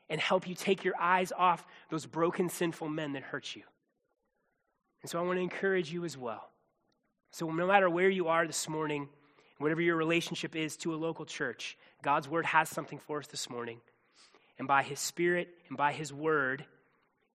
and 0.09 0.21
help 0.21 0.49
you 0.49 0.55
take 0.55 0.85
your 0.85 0.95
eyes 0.99 1.33
off 1.37 1.67
those 1.91 2.07
broken, 2.07 2.49
sinful 2.49 2.89
men 2.89 3.13
that 3.13 3.23
hurt 3.25 3.55
you. 3.55 3.63
And 5.03 5.11
so 5.11 5.19
I 5.19 5.23
want 5.23 5.37
to 5.37 5.43
encourage 5.43 5.93
you 5.93 6.05
as 6.05 6.17
well. 6.17 6.49
So, 7.31 7.51
no 7.51 7.67
matter 7.67 7.91
where 7.91 8.09
you 8.09 8.29
are 8.29 8.47
this 8.47 8.69
morning, 8.69 9.09
whatever 9.59 9.83
your 9.83 9.97
relationship 9.97 10.57
is 10.57 10.77
to 10.79 10.95
a 10.95 10.97
local 10.97 11.27
church, 11.27 11.77
God's 12.03 12.29
word 12.29 12.47
has 12.47 12.71
something 12.71 12.99
for 12.99 13.19
us 13.19 13.27
this 13.27 13.51
morning. 13.51 13.81
And 14.59 14.67
by 14.67 14.83
his 14.83 14.99
spirit 14.99 15.49
and 15.69 15.77
by 15.77 15.93
his 15.93 16.13
word, 16.13 16.65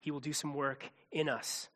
he 0.01 0.11
will 0.11 0.21
do 0.21 0.33
some 0.33 0.55
work 0.55 0.91
in 1.11 1.29
us. 1.29 1.69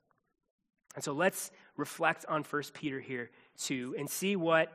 And 0.94 1.04
so 1.04 1.12
let's 1.12 1.50
reflect 1.76 2.24
on 2.28 2.42
1 2.42 2.62
Peter 2.72 3.00
here 3.00 3.30
too 3.58 3.94
and 3.98 4.08
see 4.08 4.34
what 4.34 4.72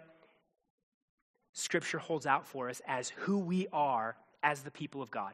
scripture 1.54 1.98
holds 1.98 2.26
out 2.26 2.48
for 2.48 2.70
us 2.70 2.82
as 2.88 3.10
who 3.10 3.40
we 3.40 3.68
are 3.74 4.16
as 4.44 4.62
the 4.62 4.72
people 4.72 5.02
of 5.02 5.12
God. 5.12 5.34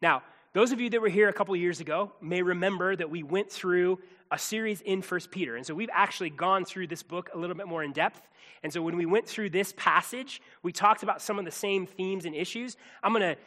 Now, 0.00 0.22
those 0.52 0.72
of 0.72 0.80
you 0.80 0.88
that 0.90 1.00
were 1.00 1.08
here 1.08 1.28
a 1.28 1.32
couple 1.32 1.54
years 1.56 1.80
ago 1.80 2.12
may 2.20 2.42
remember 2.42 2.94
that 2.96 3.10
we 3.10 3.22
went 3.22 3.50
through 3.50 3.98
a 4.30 4.38
series 4.38 4.80
in 4.80 5.02
First 5.02 5.30
Peter. 5.30 5.56
And 5.56 5.66
so 5.66 5.74
we've 5.74 5.90
actually 5.92 6.30
gone 6.30 6.64
through 6.64 6.86
this 6.86 7.02
book 7.02 7.30
a 7.34 7.38
little 7.38 7.56
bit 7.56 7.66
more 7.66 7.82
in 7.82 7.92
depth. 7.92 8.20
And 8.62 8.72
so 8.72 8.82
when 8.82 8.96
we 8.96 9.06
went 9.06 9.26
through 9.26 9.50
this 9.50 9.74
passage, 9.76 10.40
we 10.62 10.72
talked 10.72 11.02
about 11.02 11.20
some 11.20 11.38
of 11.38 11.44
the 11.44 11.50
same 11.50 11.86
themes 11.86 12.24
and 12.24 12.34
issues. 12.34 12.76
I'm 13.02 13.12
going 13.12 13.34
to 13.34 13.40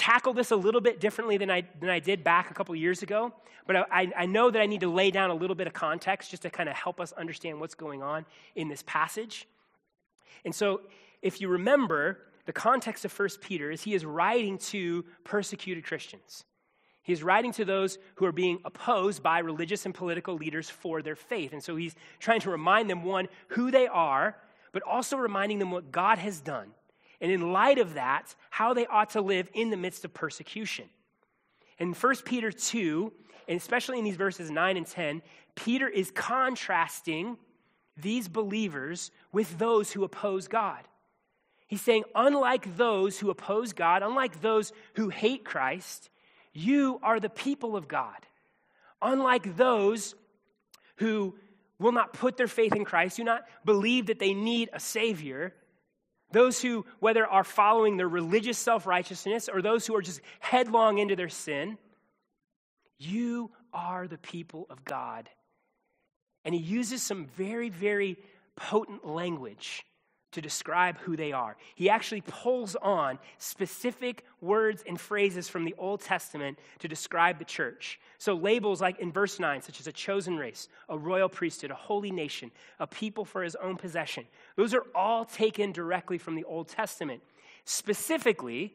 tackle 0.00 0.32
this 0.32 0.50
a 0.50 0.56
little 0.56 0.80
bit 0.80 0.98
differently 0.98 1.36
than 1.36 1.50
I, 1.50 1.62
than 1.78 1.90
I 1.90 1.98
did 1.98 2.24
back 2.24 2.50
a 2.50 2.54
couple 2.54 2.74
years 2.74 3.02
ago. 3.02 3.34
But 3.66 3.76
I, 3.92 4.10
I 4.16 4.24
know 4.24 4.50
that 4.50 4.60
I 4.60 4.64
need 4.64 4.80
to 4.80 4.88
lay 4.88 5.10
down 5.10 5.30
a 5.30 5.34
little 5.34 5.54
bit 5.54 5.66
of 5.66 5.74
context 5.74 6.30
just 6.30 6.42
to 6.42 6.50
kind 6.50 6.70
of 6.70 6.74
help 6.74 7.00
us 7.00 7.12
understand 7.12 7.60
what's 7.60 7.74
going 7.74 8.02
on 8.02 8.24
in 8.56 8.68
this 8.68 8.82
passage. 8.86 9.46
And 10.46 10.54
so 10.54 10.80
if 11.20 11.42
you 11.42 11.48
remember, 11.48 12.18
the 12.46 12.52
context 12.52 13.04
of 13.04 13.16
1 13.16 13.28
Peter 13.42 13.70
is 13.70 13.82
he 13.82 13.92
is 13.92 14.06
writing 14.06 14.56
to 14.58 15.04
persecuted 15.22 15.84
Christians. 15.84 16.44
He 17.02 17.12
is 17.12 17.22
writing 17.22 17.52
to 17.52 17.66
those 17.66 17.98
who 18.14 18.24
are 18.24 18.32
being 18.32 18.58
opposed 18.64 19.22
by 19.22 19.40
religious 19.40 19.84
and 19.84 19.94
political 19.94 20.34
leaders 20.34 20.70
for 20.70 21.02
their 21.02 21.16
faith. 21.16 21.52
And 21.52 21.62
so 21.62 21.76
he's 21.76 21.94
trying 22.18 22.40
to 22.40 22.50
remind 22.50 22.88
them, 22.88 23.04
one, 23.04 23.28
who 23.48 23.70
they 23.70 23.86
are, 23.86 24.36
but 24.72 24.82
also 24.82 25.18
reminding 25.18 25.58
them 25.58 25.70
what 25.70 25.92
God 25.92 26.18
has 26.18 26.40
done. 26.40 26.72
And 27.20 27.30
in 27.30 27.52
light 27.52 27.78
of 27.78 27.94
that, 27.94 28.34
how 28.50 28.74
they 28.74 28.86
ought 28.86 29.10
to 29.10 29.20
live 29.20 29.50
in 29.52 29.70
the 29.70 29.76
midst 29.76 30.04
of 30.04 30.14
persecution. 30.14 30.86
In 31.78 31.92
1 31.92 32.16
Peter 32.24 32.50
2, 32.50 33.12
and 33.48 33.56
especially 33.58 33.98
in 33.98 34.04
these 34.04 34.16
verses 34.16 34.50
9 34.50 34.76
and 34.76 34.86
10, 34.86 35.22
Peter 35.54 35.88
is 35.88 36.10
contrasting 36.10 37.36
these 37.96 38.28
believers 38.28 39.10
with 39.32 39.58
those 39.58 39.92
who 39.92 40.04
oppose 40.04 40.48
God. 40.48 40.80
He's 41.66 41.82
saying, 41.82 42.04
unlike 42.14 42.76
those 42.76 43.18
who 43.18 43.30
oppose 43.30 43.72
God, 43.72 44.02
unlike 44.02 44.40
those 44.40 44.72
who 44.94 45.08
hate 45.08 45.44
Christ, 45.44 46.10
you 46.52 46.98
are 47.02 47.20
the 47.20 47.28
people 47.28 47.76
of 47.76 47.86
God. 47.86 48.26
Unlike 49.02 49.56
those 49.56 50.14
who 50.96 51.34
will 51.78 51.92
not 51.92 52.12
put 52.12 52.36
their 52.36 52.48
faith 52.48 52.74
in 52.74 52.84
Christ, 52.84 53.16
do 53.16 53.24
not 53.24 53.44
believe 53.64 54.06
that 54.06 54.18
they 54.18 54.34
need 54.34 54.68
a 54.72 54.80
Savior, 54.80 55.54
those 56.32 56.60
who, 56.60 56.86
whether 56.98 57.26
are 57.26 57.44
following 57.44 57.96
their 57.96 58.08
religious 58.08 58.58
self 58.58 58.86
righteousness 58.86 59.48
or 59.52 59.62
those 59.62 59.86
who 59.86 59.94
are 59.96 60.02
just 60.02 60.20
headlong 60.38 60.98
into 60.98 61.16
their 61.16 61.28
sin, 61.28 61.78
you 62.98 63.50
are 63.72 64.06
the 64.06 64.18
people 64.18 64.66
of 64.70 64.84
God. 64.84 65.28
And 66.44 66.54
he 66.54 66.60
uses 66.60 67.02
some 67.02 67.26
very, 67.36 67.68
very 67.68 68.16
potent 68.56 69.06
language 69.06 69.84
to 70.32 70.40
describe 70.40 70.98
who 70.98 71.16
they 71.16 71.32
are. 71.32 71.56
He 71.74 71.90
actually 71.90 72.22
pulls 72.22 72.76
on 72.76 73.18
specific 73.38 74.24
words 74.40 74.84
and 74.86 75.00
phrases 75.00 75.48
from 75.48 75.64
the 75.64 75.74
Old 75.78 76.00
Testament 76.00 76.58
to 76.78 76.88
describe 76.88 77.38
the 77.38 77.44
church. 77.44 78.00
So, 78.18 78.34
labels 78.34 78.80
like 78.80 78.98
in 79.00 79.12
verse 79.12 79.40
9, 79.40 79.62
such 79.62 79.80
as 79.80 79.86
a 79.86 79.92
chosen 79.92 80.36
race, 80.36 80.68
a 80.88 80.96
royal 80.96 81.28
priesthood, 81.28 81.70
a 81.70 81.74
holy 81.74 82.10
nation, 82.10 82.50
a 82.78 82.86
people 82.86 83.24
for 83.24 83.42
his 83.42 83.56
own 83.56 83.76
possession, 83.76 84.24
those 84.56 84.74
are 84.74 84.86
all 84.94 85.24
taken 85.24 85.72
directly 85.72 86.18
from 86.18 86.34
the 86.34 86.44
Old 86.44 86.68
Testament. 86.68 87.22
Specifically, 87.64 88.74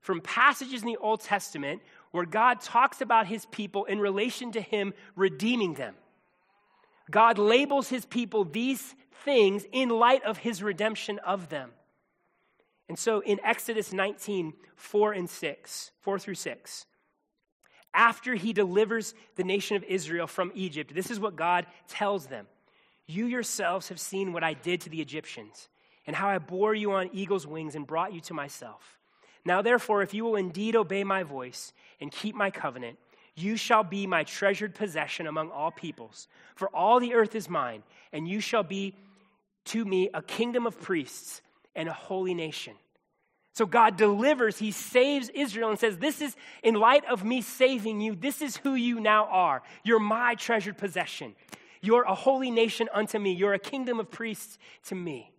from 0.00 0.20
passages 0.20 0.82
in 0.82 0.88
the 0.88 0.98
Old 0.98 1.20
Testament 1.20 1.80
where 2.10 2.26
God 2.26 2.60
talks 2.60 3.00
about 3.00 3.26
his 3.26 3.46
people 3.46 3.86
in 3.86 3.98
relation 3.98 4.52
to 4.52 4.60
him 4.60 4.92
redeeming 5.16 5.74
them. 5.74 5.94
God 7.10 7.38
labels 7.38 7.88
his 7.88 8.04
people 8.06 8.44
these 8.44 8.94
things 9.24 9.64
in 9.72 9.88
light 9.88 10.24
of 10.24 10.38
his 10.38 10.62
redemption 10.62 11.18
of 11.20 11.48
them. 11.48 11.70
And 12.88 12.98
so 12.98 13.20
in 13.20 13.40
Exodus 13.44 13.92
19, 13.92 14.52
4 14.76 15.12
and 15.12 15.28
6, 15.28 15.90
4 16.00 16.18
through 16.18 16.34
6, 16.34 16.86
after 17.94 18.34
he 18.34 18.52
delivers 18.52 19.14
the 19.36 19.44
nation 19.44 19.76
of 19.76 19.84
Israel 19.84 20.26
from 20.26 20.50
Egypt, 20.54 20.94
this 20.94 21.10
is 21.10 21.20
what 21.20 21.36
God 21.36 21.66
tells 21.88 22.26
them 22.26 22.46
You 23.06 23.26
yourselves 23.26 23.88
have 23.88 24.00
seen 24.00 24.32
what 24.32 24.44
I 24.44 24.54
did 24.54 24.80
to 24.82 24.90
the 24.90 25.00
Egyptians, 25.00 25.68
and 26.06 26.16
how 26.16 26.28
I 26.28 26.38
bore 26.38 26.74
you 26.74 26.92
on 26.92 27.10
eagle's 27.12 27.46
wings 27.46 27.74
and 27.74 27.86
brought 27.86 28.12
you 28.12 28.20
to 28.22 28.34
myself. 28.34 28.98
Now, 29.46 29.62
therefore, 29.62 30.02
if 30.02 30.14
you 30.14 30.24
will 30.24 30.36
indeed 30.36 30.74
obey 30.74 31.04
my 31.04 31.22
voice 31.22 31.72
and 32.00 32.10
keep 32.10 32.34
my 32.34 32.50
covenant, 32.50 32.98
you 33.36 33.56
shall 33.56 33.82
be 33.82 34.06
my 34.06 34.24
treasured 34.24 34.74
possession 34.74 35.26
among 35.26 35.50
all 35.50 35.70
peoples, 35.70 36.28
for 36.54 36.68
all 36.68 37.00
the 37.00 37.14
earth 37.14 37.34
is 37.34 37.48
mine, 37.48 37.82
and 38.12 38.28
you 38.28 38.40
shall 38.40 38.62
be 38.62 38.94
to 39.66 39.84
me 39.84 40.10
a 40.14 40.22
kingdom 40.22 40.66
of 40.66 40.80
priests 40.80 41.42
and 41.74 41.88
a 41.88 41.92
holy 41.92 42.34
nation. 42.34 42.74
So 43.54 43.66
God 43.66 43.96
delivers, 43.96 44.58
He 44.58 44.72
saves 44.72 45.30
Israel 45.30 45.70
and 45.70 45.78
says, 45.78 45.98
This 45.98 46.20
is, 46.20 46.36
in 46.62 46.74
light 46.74 47.04
of 47.06 47.24
me 47.24 47.40
saving 47.40 48.00
you, 48.00 48.14
this 48.14 48.42
is 48.42 48.56
who 48.58 48.74
you 48.74 49.00
now 49.00 49.26
are. 49.26 49.62
You're 49.84 50.00
my 50.00 50.34
treasured 50.34 50.76
possession. 50.76 51.34
You're 51.80 52.02
a 52.02 52.14
holy 52.14 52.50
nation 52.50 52.88
unto 52.92 53.18
me. 53.18 53.32
You're 53.32 53.54
a 53.54 53.58
kingdom 53.58 54.00
of 54.00 54.10
priests 54.10 54.58
to 54.86 54.94
me. 54.94 55.30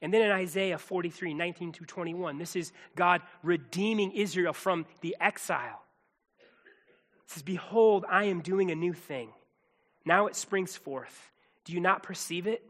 And 0.00 0.12
then 0.12 0.22
in 0.22 0.30
Isaiah 0.30 0.78
43, 0.78 1.34
19 1.34 1.72
to 1.72 1.84
21, 1.84 2.38
this 2.38 2.56
is 2.56 2.72
God 2.94 3.22
redeeming 3.42 4.12
Israel 4.12 4.52
from 4.52 4.86
the 5.00 5.16
exile. 5.20 5.83
It 7.26 7.32
says, 7.32 7.42
Behold, 7.42 8.04
I 8.08 8.24
am 8.24 8.40
doing 8.40 8.70
a 8.70 8.74
new 8.74 8.92
thing. 8.92 9.30
Now 10.04 10.26
it 10.26 10.36
springs 10.36 10.76
forth. 10.76 11.30
Do 11.64 11.72
you 11.72 11.80
not 11.80 12.02
perceive 12.02 12.46
it? 12.46 12.62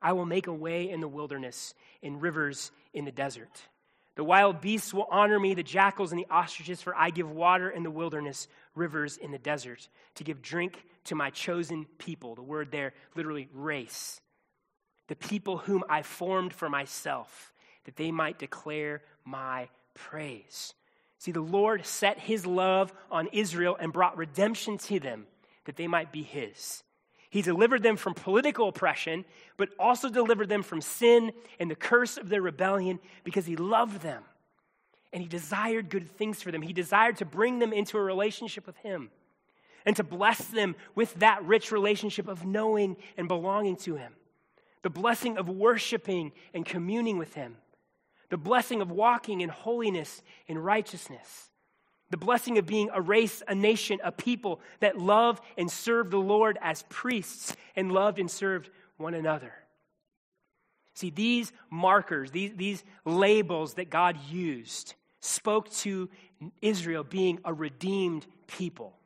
I 0.00 0.12
will 0.12 0.26
make 0.26 0.46
a 0.46 0.52
way 0.52 0.88
in 0.88 1.00
the 1.00 1.08
wilderness, 1.08 1.74
in 2.00 2.20
rivers 2.20 2.70
in 2.94 3.04
the 3.04 3.12
desert. 3.12 3.68
The 4.16 4.24
wild 4.24 4.60
beasts 4.60 4.92
will 4.92 5.08
honor 5.10 5.38
me, 5.38 5.54
the 5.54 5.62
jackals 5.62 6.12
and 6.12 6.20
the 6.20 6.26
ostriches, 6.30 6.82
for 6.82 6.94
I 6.94 7.10
give 7.10 7.30
water 7.30 7.70
in 7.70 7.82
the 7.82 7.90
wilderness, 7.90 8.48
rivers 8.74 9.16
in 9.16 9.30
the 9.30 9.38
desert, 9.38 9.88
to 10.16 10.24
give 10.24 10.42
drink 10.42 10.84
to 11.04 11.14
my 11.14 11.30
chosen 11.30 11.86
people. 11.98 12.34
The 12.34 12.42
word 12.42 12.70
there, 12.70 12.92
literally, 13.14 13.48
race. 13.52 14.20
The 15.08 15.16
people 15.16 15.58
whom 15.58 15.84
I 15.88 16.02
formed 16.02 16.52
for 16.52 16.68
myself, 16.68 17.52
that 17.84 17.96
they 17.96 18.10
might 18.10 18.38
declare 18.38 19.02
my 19.24 19.68
praise. 19.94 20.74
See, 21.20 21.32
the 21.32 21.42
Lord 21.42 21.84
set 21.84 22.18
his 22.18 22.46
love 22.46 22.94
on 23.10 23.28
Israel 23.30 23.76
and 23.78 23.92
brought 23.92 24.16
redemption 24.16 24.78
to 24.78 24.98
them 24.98 25.26
that 25.66 25.76
they 25.76 25.86
might 25.86 26.10
be 26.12 26.22
his. 26.22 26.82
He 27.28 27.42
delivered 27.42 27.82
them 27.82 27.98
from 27.98 28.14
political 28.14 28.68
oppression, 28.68 29.26
but 29.58 29.68
also 29.78 30.08
delivered 30.08 30.48
them 30.48 30.62
from 30.62 30.80
sin 30.80 31.32
and 31.60 31.70
the 31.70 31.74
curse 31.76 32.16
of 32.16 32.30
their 32.30 32.40
rebellion 32.40 32.98
because 33.22 33.44
he 33.44 33.54
loved 33.54 34.00
them 34.00 34.22
and 35.12 35.22
he 35.22 35.28
desired 35.28 35.90
good 35.90 36.08
things 36.08 36.40
for 36.40 36.50
them. 36.52 36.62
He 36.62 36.72
desired 36.72 37.18
to 37.18 37.26
bring 37.26 37.58
them 37.58 37.74
into 37.74 37.98
a 37.98 38.02
relationship 38.02 38.66
with 38.66 38.78
him 38.78 39.10
and 39.84 39.94
to 39.96 40.02
bless 40.02 40.46
them 40.46 40.74
with 40.94 41.12
that 41.16 41.44
rich 41.44 41.70
relationship 41.70 42.28
of 42.28 42.46
knowing 42.46 42.96
and 43.18 43.28
belonging 43.28 43.76
to 43.76 43.96
him, 43.96 44.14
the 44.80 44.88
blessing 44.88 45.36
of 45.36 45.50
worshiping 45.50 46.32
and 46.54 46.64
communing 46.64 47.18
with 47.18 47.34
him 47.34 47.58
the 48.30 48.38
blessing 48.38 48.80
of 48.80 48.90
walking 48.90 49.40
in 49.40 49.48
holiness 49.48 50.22
and 50.48 50.64
righteousness, 50.64 51.50
the 52.10 52.16
blessing 52.16 52.58
of 52.58 52.66
being 52.66 52.88
a 52.92 53.00
race, 53.00 53.42
a 53.46 53.54
nation, 53.54 53.98
a 54.02 54.10
people 54.10 54.60
that 54.80 54.98
love 54.98 55.40
and 55.58 55.70
serve 55.70 56.10
the 56.10 56.18
Lord 56.18 56.58
as 56.62 56.84
priests 56.88 57.54
and 57.76 57.92
loved 57.92 58.18
and 58.18 58.30
served 58.30 58.70
one 58.96 59.14
another. 59.14 59.52
See, 60.94 61.10
these 61.10 61.52
markers, 61.70 62.30
these, 62.30 62.52
these 62.56 62.84
labels 63.04 63.74
that 63.74 63.90
God 63.90 64.18
used, 64.30 64.94
spoke 65.20 65.70
to 65.70 66.08
Israel 66.60 67.04
being 67.04 67.38
a 67.44 67.52
redeemed 67.52 68.26
people. 68.46 68.96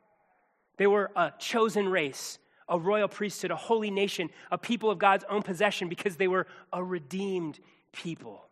They 0.77 0.87
were 0.87 1.11
a 1.15 1.31
chosen 1.37 1.87
race, 1.87 2.39
a 2.67 2.77
royal 2.77 3.07
priesthood, 3.07 3.51
a 3.51 3.55
holy 3.55 3.91
nation, 3.91 4.29
a 4.51 4.57
people 4.57 4.89
of 4.89 4.97
God's 4.97 5.23
own 5.29 5.41
possession 5.41 5.87
because 5.87 6.17
they 6.17 6.27
were 6.27 6.47
a 6.73 6.83
redeemed 6.83 7.59
people. 7.91 8.45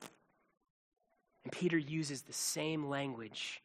And 1.44 1.52
Peter 1.52 1.78
uses 1.78 2.22
the 2.22 2.34
same 2.34 2.88
language 2.88 3.62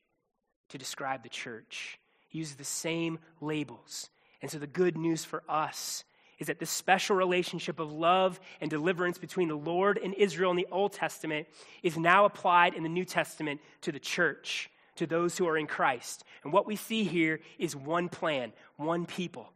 to 0.70 0.78
describe 0.78 1.22
the 1.22 1.28
church. 1.28 1.98
He 2.28 2.38
uses 2.38 2.56
the 2.56 2.64
same 2.64 3.18
labels. 3.40 4.10
And 4.42 4.50
so 4.50 4.58
the 4.58 4.66
good 4.66 4.96
news 4.96 5.24
for 5.24 5.42
us 5.48 6.04
is 6.38 6.46
that 6.46 6.58
this 6.60 6.70
special 6.70 7.16
relationship 7.16 7.80
of 7.80 7.92
love 7.92 8.38
and 8.60 8.70
deliverance 8.70 9.18
between 9.18 9.48
the 9.48 9.56
Lord 9.56 9.98
and 9.98 10.14
Israel 10.14 10.50
in 10.50 10.56
the 10.56 10.68
Old 10.70 10.92
Testament 10.92 11.48
is 11.82 11.98
now 11.98 12.24
applied 12.24 12.74
in 12.74 12.84
the 12.84 12.88
New 12.88 13.04
Testament 13.04 13.60
to 13.82 13.92
the 13.92 13.98
church, 13.98 14.70
to 14.96 15.06
those 15.06 15.36
who 15.36 15.48
are 15.48 15.58
in 15.58 15.66
Christ. 15.66 16.22
And 16.44 16.52
what 16.52 16.66
we 16.66 16.76
see 16.76 17.04
here 17.04 17.40
is 17.58 17.74
one 17.74 18.08
plan, 18.08 18.52
one 18.76 19.04
people. 19.04 19.52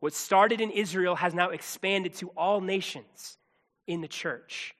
What 0.00 0.12
started 0.14 0.60
in 0.60 0.70
Israel 0.70 1.16
has 1.16 1.34
now 1.34 1.50
expanded 1.50 2.14
to 2.14 2.28
all 2.36 2.60
nations 2.60 3.38
in 3.86 4.00
the 4.00 4.08
church. 4.08 4.74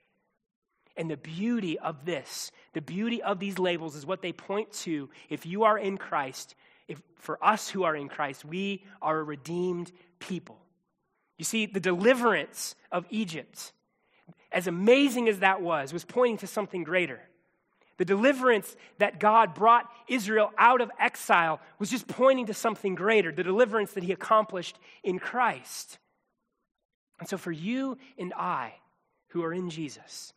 And 0.95 1.09
the 1.09 1.17
beauty 1.17 1.79
of 1.79 2.05
this, 2.05 2.51
the 2.73 2.81
beauty 2.81 3.21
of 3.21 3.39
these 3.39 3.59
labels 3.59 3.95
is 3.95 4.05
what 4.05 4.21
they 4.21 4.31
point 4.31 4.71
to. 4.73 5.09
If 5.29 5.45
you 5.45 5.63
are 5.63 5.77
in 5.77 5.97
Christ, 5.97 6.55
if, 6.87 7.01
for 7.15 7.43
us 7.43 7.69
who 7.69 7.83
are 7.83 7.95
in 7.95 8.09
Christ, 8.09 8.45
we 8.45 8.83
are 9.01 9.19
a 9.19 9.23
redeemed 9.23 9.91
people. 10.19 10.59
You 11.37 11.45
see, 11.45 11.65
the 11.65 11.79
deliverance 11.79 12.75
of 12.91 13.05
Egypt, 13.09 13.71
as 14.51 14.67
amazing 14.67 15.29
as 15.29 15.39
that 15.39 15.61
was, 15.61 15.93
was 15.93 16.03
pointing 16.03 16.37
to 16.39 16.47
something 16.47 16.83
greater. 16.83 17.21
The 17.97 18.05
deliverance 18.05 18.75
that 18.97 19.19
God 19.19 19.53
brought 19.53 19.89
Israel 20.07 20.51
out 20.57 20.81
of 20.81 20.89
exile 20.99 21.59
was 21.79 21.89
just 21.89 22.07
pointing 22.07 22.45
to 22.45 22.53
something 22.53 22.95
greater, 22.95 23.31
the 23.31 23.43
deliverance 23.43 23.93
that 23.93 24.03
he 24.03 24.11
accomplished 24.11 24.79
in 25.03 25.19
Christ. 25.19 25.97
And 27.19 27.27
so, 27.27 27.37
for 27.37 27.51
you 27.51 27.97
and 28.17 28.33
I 28.33 28.73
who 29.29 29.43
are 29.43 29.53
in 29.53 29.69
Jesus, 29.69 30.33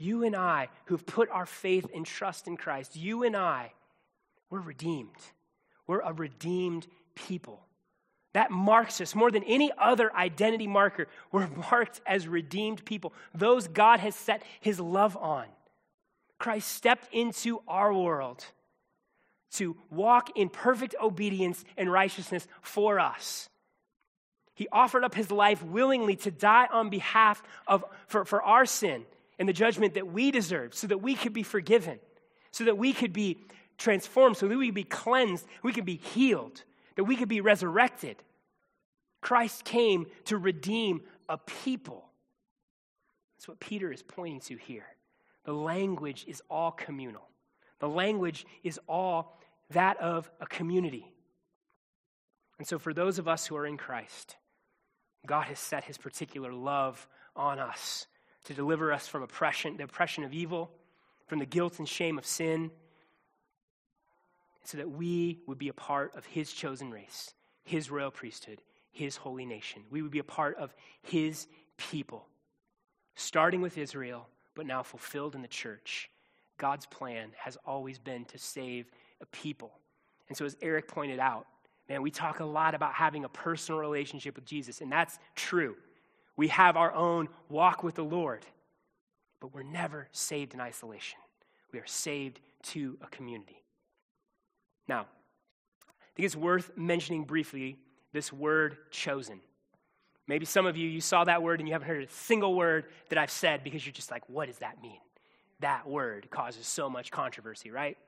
you 0.00 0.24
and 0.24 0.34
I 0.34 0.68
who 0.86 0.94
have 0.94 1.06
put 1.06 1.28
our 1.30 1.46
faith 1.46 1.86
and 1.94 2.06
trust 2.06 2.48
in 2.48 2.56
Christ, 2.56 2.96
you 2.96 3.22
and 3.22 3.36
I, 3.36 3.72
we're 4.48 4.60
redeemed. 4.60 5.10
We're 5.86 6.00
a 6.00 6.12
redeemed 6.12 6.86
people. 7.14 7.60
That 8.32 8.50
marks 8.50 9.00
us 9.00 9.14
more 9.14 9.30
than 9.30 9.44
any 9.44 9.70
other 9.76 10.14
identity 10.14 10.66
marker. 10.66 11.06
We're 11.30 11.48
marked 11.70 12.00
as 12.06 12.26
redeemed 12.26 12.84
people, 12.84 13.12
those 13.34 13.68
God 13.68 14.00
has 14.00 14.14
set 14.14 14.42
his 14.60 14.80
love 14.80 15.16
on. 15.16 15.44
Christ 16.38 16.68
stepped 16.68 17.12
into 17.12 17.60
our 17.68 17.92
world 17.92 18.42
to 19.52 19.76
walk 19.90 20.30
in 20.36 20.48
perfect 20.48 20.94
obedience 21.02 21.62
and 21.76 21.92
righteousness 21.92 22.46
for 22.62 22.98
us. 22.98 23.50
He 24.54 24.66
offered 24.72 25.04
up 25.04 25.14
his 25.14 25.30
life 25.30 25.62
willingly 25.62 26.16
to 26.16 26.30
die 26.30 26.68
on 26.72 26.88
behalf 26.88 27.42
of 27.66 27.84
for, 28.06 28.24
for 28.24 28.42
our 28.42 28.64
sin 28.64 29.04
and 29.40 29.48
the 29.48 29.52
judgment 29.52 29.94
that 29.94 30.06
we 30.06 30.30
deserve 30.30 30.74
so 30.74 30.86
that 30.86 30.98
we 30.98 31.16
could 31.16 31.32
be 31.32 31.42
forgiven, 31.42 31.98
so 32.52 32.62
that 32.64 32.78
we 32.78 32.92
could 32.92 33.12
be 33.12 33.38
transformed, 33.76 34.36
so 34.36 34.46
that 34.46 34.56
we 34.56 34.66
could 34.66 34.74
be 34.74 34.84
cleansed, 34.84 35.44
we 35.64 35.72
could 35.72 35.84
be 35.84 35.96
healed 35.96 36.62
that 37.00 37.04
we 37.04 37.16
could 37.16 37.28
be 37.28 37.40
resurrected. 37.40 38.22
Christ 39.22 39.64
came 39.64 40.06
to 40.26 40.36
redeem 40.36 41.00
a 41.30 41.38
people. 41.38 42.04
That's 43.36 43.48
what 43.48 43.58
Peter 43.58 43.90
is 43.90 44.02
pointing 44.02 44.40
to 44.40 44.56
here. 44.56 44.84
The 45.44 45.54
language 45.54 46.26
is 46.28 46.42
all 46.50 46.70
communal, 46.70 47.26
the 47.78 47.88
language 47.88 48.44
is 48.62 48.78
all 48.86 49.38
that 49.70 49.98
of 49.98 50.30
a 50.42 50.46
community. 50.46 51.10
And 52.58 52.66
so, 52.66 52.78
for 52.78 52.92
those 52.92 53.18
of 53.18 53.26
us 53.26 53.46
who 53.46 53.56
are 53.56 53.64
in 53.64 53.78
Christ, 53.78 54.36
God 55.26 55.46
has 55.46 55.58
set 55.58 55.84
his 55.84 55.96
particular 55.96 56.52
love 56.52 57.08
on 57.34 57.58
us 57.58 58.06
to 58.44 58.54
deliver 58.54 58.92
us 58.92 59.06
from 59.06 59.22
oppression, 59.22 59.76
the 59.76 59.84
oppression 59.84 60.24
of 60.24 60.32
evil, 60.32 60.70
from 61.26 61.38
the 61.38 61.46
guilt 61.46 61.78
and 61.78 61.88
shame 61.88 62.18
of 62.18 62.26
sin, 62.26 62.70
so 64.64 64.76
that 64.78 64.90
we 64.90 65.40
would 65.46 65.58
be 65.58 65.68
a 65.68 65.72
part 65.72 66.14
of 66.16 66.24
his 66.26 66.52
chosen 66.52 66.90
race, 66.90 67.34
his 67.64 67.90
royal 67.90 68.10
priesthood, 68.10 68.60
his 68.92 69.16
holy 69.16 69.44
nation. 69.44 69.82
We 69.90 70.02
would 70.02 70.10
be 70.10 70.18
a 70.18 70.24
part 70.24 70.56
of 70.56 70.74
his 71.02 71.46
people, 71.76 72.26
starting 73.14 73.60
with 73.60 73.78
Israel, 73.78 74.28
but 74.54 74.66
now 74.66 74.82
fulfilled 74.82 75.34
in 75.34 75.42
the 75.42 75.48
church. 75.48 76.10
God's 76.58 76.86
plan 76.86 77.30
has 77.38 77.56
always 77.64 77.98
been 77.98 78.24
to 78.26 78.38
save 78.38 78.90
a 79.20 79.26
people. 79.26 79.72
And 80.28 80.36
so, 80.36 80.44
as 80.44 80.56
Eric 80.60 80.88
pointed 80.88 81.18
out, 81.18 81.46
man, 81.88 82.02
we 82.02 82.10
talk 82.10 82.40
a 82.40 82.44
lot 82.44 82.74
about 82.74 82.92
having 82.92 83.24
a 83.24 83.28
personal 83.28 83.80
relationship 83.80 84.36
with 84.36 84.44
Jesus, 84.44 84.80
and 84.80 84.92
that's 84.92 85.18
true. 85.34 85.74
We 86.40 86.48
have 86.48 86.78
our 86.78 86.94
own 86.94 87.28
walk 87.50 87.82
with 87.82 87.96
the 87.96 88.02
Lord, 88.02 88.46
but 89.40 89.52
we're 89.52 89.62
never 89.62 90.08
saved 90.10 90.54
in 90.54 90.60
isolation. 90.62 91.18
We 91.70 91.80
are 91.80 91.86
saved 91.86 92.40
to 92.68 92.96
a 93.02 93.08
community. 93.08 93.62
Now, 94.88 95.00
I 95.00 96.14
think 96.14 96.24
it's 96.24 96.36
worth 96.36 96.70
mentioning 96.78 97.24
briefly 97.24 97.76
this 98.14 98.32
word 98.32 98.78
chosen. 98.90 99.40
Maybe 100.26 100.46
some 100.46 100.64
of 100.64 100.78
you, 100.78 100.88
you 100.88 101.02
saw 101.02 101.24
that 101.24 101.42
word 101.42 101.60
and 101.60 101.68
you 101.68 101.74
haven't 101.74 101.88
heard 101.88 102.04
a 102.04 102.10
single 102.10 102.54
word 102.54 102.86
that 103.10 103.18
I've 103.18 103.30
said 103.30 103.62
because 103.62 103.84
you're 103.84 103.92
just 103.92 104.10
like, 104.10 104.26
what 104.26 104.46
does 104.46 104.60
that 104.60 104.80
mean? 104.80 105.00
That 105.60 105.86
word 105.86 106.30
causes 106.30 106.66
so 106.66 106.88
much 106.88 107.10
controversy, 107.10 107.70
right? 107.70 107.98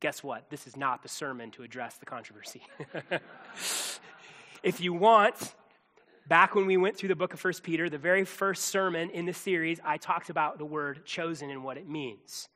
Guess 0.00 0.24
what? 0.24 0.50
This 0.50 0.66
is 0.66 0.76
not 0.76 1.04
the 1.04 1.08
sermon 1.08 1.52
to 1.52 1.62
address 1.62 1.98
the 1.98 2.06
controversy. 2.06 2.62
if 4.64 4.80
you 4.80 4.92
want, 4.92 5.54
back 6.28 6.54
when 6.54 6.66
we 6.66 6.76
went 6.76 6.96
through 6.96 7.08
the 7.08 7.16
book 7.16 7.34
of 7.34 7.40
First 7.40 7.62
Peter, 7.62 7.88
the 7.88 7.98
very 7.98 8.24
first 8.24 8.64
sermon 8.64 9.10
in 9.10 9.26
the 9.26 9.32
series, 9.32 9.80
I 9.84 9.96
talked 9.96 10.30
about 10.30 10.58
the 10.58 10.64
word 10.64 11.04
chosen 11.04 11.50
and 11.50 11.62
what 11.62 11.76
it 11.76 11.88
means. 11.88 12.48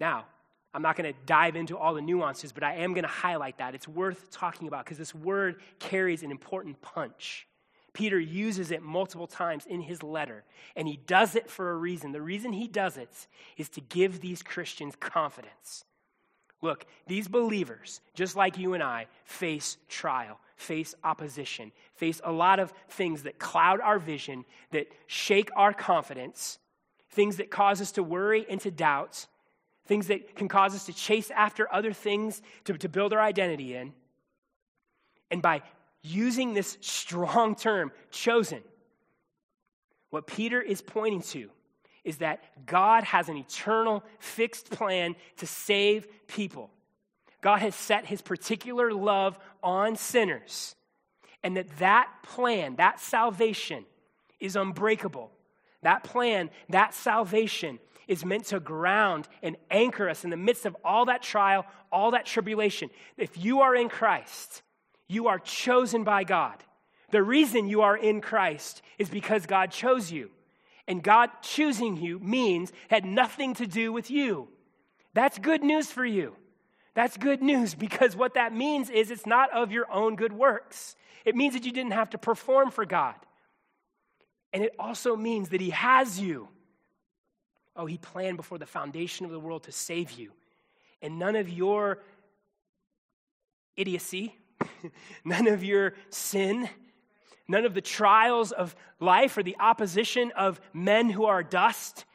Now, 0.00 0.26
I'm 0.74 0.82
not 0.82 0.96
going 0.96 1.12
to 1.12 1.18
dive 1.24 1.56
into 1.56 1.78
all 1.78 1.94
the 1.94 2.02
nuances, 2.02 2.52
but 2.52 2.62
I 2.62 2.76
am 2.76 2.92
going 2.92 3.04
to 3.04 3.08
highlight 3.08 3.58
that. 3.58 3.74
It's 3.74 3.88
worth 3.88 4.30
talking 4.30 4.68
about 4.68 4.84
because 4.84 4.98
this 4.98 5.14
word 5.14 5.60
carries 5.78 6.22
an 6.22 6.30
important 6.30 6.80
punch. 6.82 7.46
Peter 7.94 8.20
uses 8.20 8.70
it 8.70 8.82
multiple 8.82 9.26
times 9.26 9.64
in 9.64 9.80
his 9.80 10.02
letter, 10.02 10.44
and 10.76 10.86
he 10.86 10.98
does 11.06 11.34
it 11.34 11.48
for 11.48 11.70
a 11.70 11.76
reason. 11.76 12.12
The 12.12 12.20
reason 12.20 12.52
he 12.52 12.68
does 12.68 12.98
it 12.98 13.26
is 13.56 13.70
to 13.70 13.80
give 13.80 14.20
these 14.20 14.42
Christians 14.42 14.94
confidence. 15.00 15.84
Look, 16.60 16.84
these 17.06 17.26
believers, 17.26 18.02
just 18.12 18.36
like 18.36 18.58
you 18.58 18.74
and 18.74 18.82
I, 18.82 19.06
face 19.24 19.78
trial, 19.88 20.38
face 20.56 20.94
opposition, 21.04 21.70
face 21.94 22.20
a 22.24 22.32
lot 22.32 22.58
of 22.58 22.72
things 22.88 23.22
that 23.22 23.38
cloud 23.38 23.80
our 23.80 23.98
vision, 23.98 24.44
that 24.72 24.88
shake 25.06 25.50
our 25.54 25.72
confidence, 25.72 26.58
things 27.10 27.36
that 27.36 27.50
cause 27.50 27.80
us 27.80 27.92
to 27.92 28.02
worry 28.02 28.44
and 28.48 28.60
to 28.60 28.70
doubt 28.70 29.26
things 29.86 30.08
that 30.08 30.36
can 30.36 30.48
cause 30.48 30.74
us 30.74 30.86
to 30.86 30.92
chase 30.92 31.30
after 31.30 31.72
other 31.72 31.92
things 31.92 32.42
to, 32.64 32.76
to 32.76 32.88
build 32.88 33.12
our 33.12 33.20
identity 33.20 33.74
in. 33.74 33.92
And 35.30 35.40
by 35.40 35.62
using 36.02 36.54
this 36.54 36.76
strong 36.80 37.54
term, 37.54 37.92
chosen, 38.10 38.62
what 40.10 40.26
Peter 40.26 40.60
is 40.60 40.82
pointing 40.82 41.22
to 41.22 41.50
is 42.04 42.18
that 42.18 42.44
God 42.66 43.02
has 43.04 43.28
an 43.28 43.36
eternal, 43.36 44.04
fixed 44.18 44.70
plan 44.70 45.16
to 45.38 45.46
save 45.46 46.06
people. 46.28 46.70
God 47.40 47.60
has 47.60 47.74
set 47.74 48.06
his 48.06 48.22
particular 48.22 48.92
love 48.92 49.38
on 49.62 49.96
sinners, 49.96 50.74
and 51.42 51.56
that 51.56 51.78
that 51.78 52.08
plan, 52.22 52.76
that 52.76 53.00
salvation, 53.00 53.84
is 54.40 54.56
unbreakable. 54.56 55.30
That 55.82 56.02
plan, 56.02 56.50
that 56.70 56.94
salvation 56.94 57.78
is 58.08 58.24
meant 58.24 58.46
to 58.46 58.60
ground 58.60 59.28
and 59.42 59.56
anchor 59.70 60.08
us 60.08 60.24
in 60.24 60.30
the 60.30 60.36
midst 60.36 60.66
of 60.66 60.76
all 60.84 61.06
that 61.06 61.22
trial, 61.22 61.66
all 61.92 62.12
that 62.12 62.26
tribulation. 62.26 62.90
If 63.16 63.36
you 63.36 63.60
are 63.60 63.74
in 63.74 63.88
Christ, 63.88 64.62
you 65.08 65.28
are 65.28 65.38
chosen 65.38 66.04
by 66.04 66.24
God. 66.24 66.62
The 67.10 67.22
reason 67.22 67.68
you 67.68 67.82
are 67.82 67.96
in 67.96 68.20
Christ 68.20 68.82
is 68.98 69.08
because 69.08 69.46
God 69.46 69.70
chose 69.70 70.10
you. 70.10 70.30
And 70.88 71.02
God 71.02 71.30
choosing 71.42 71.96
you 71.96 72.18
means 72.18 72.72
had 72.88 73.04
nothing 73.04 73.54
to 73.54 73.66
do 73.66 73.92
with 73.92 74.10
you. 74.10 74.48
That's 75.14 75.38
good 75.38 75.62
news 75.62 75.90
for 75.90 76.04
you. 76.04 76.36
That's 76.96 77.16
good 77.18 77.42
news 77.42 77.74
because 77.74 78.16
what 78.16 78.34
that 78.34 78.54
means 78.54 78.90
is 78.90 79.10
it's 79.10 79.26
not 79.26 79.52
of 79.52 79.70
your 79.70 79.88
own 79.92 80.16
good 80.16 80.32
works. 80.32 80.96
It 81.26 81.36
means 81.36 81.52
that 81.52 81.66
you 81.66 81.70
didn't 81.70 81.92
have 81.92 82.10
to 82.10 82.18
perform 82.18 82.70
for 82.70 82.86
God. 82.86 83.14
And 84.52 84.64
it 84.64 84.74
also 84.78 85.14
means 85.14 85.50
that 85.50 85.60
He 85.60 85.70
has 85.70 86.18
you. 86.18 86.48
Oh, 87.76 87.84
he 87.84 87.98
planned 87.98 88.38
before 88.38 88.56
the 88.56 88.66
foundation 88.66 89.26
of 89.26 89.32
the 89.32 89.38
world 89.38 89.64
to 89.64 89.72
save 89.72 90.12
you. 90.12 90.32
And 91.02 91.18
none 91.18 91.36
of 91.36 91.50
your 91.50 91.98
idiocy, 93.76 94.34
none 95.24 95.46
of 95.46 95.62
your 95.62 95.92
sin, 96.08 96.66
none 97.46 97.66
of 97.66 97.74
the 97.74 97.82
trials 97.82 98.52
of 98.52 98.74
life 98.98 99.36
or 99.36 99.42
the 99.42 99.56
opposition 99.60 100.32
of 100.34 100.58
men 100.72 101.10
who 101.10 101.26
are 101.26 101.42
dust 101.42 102.06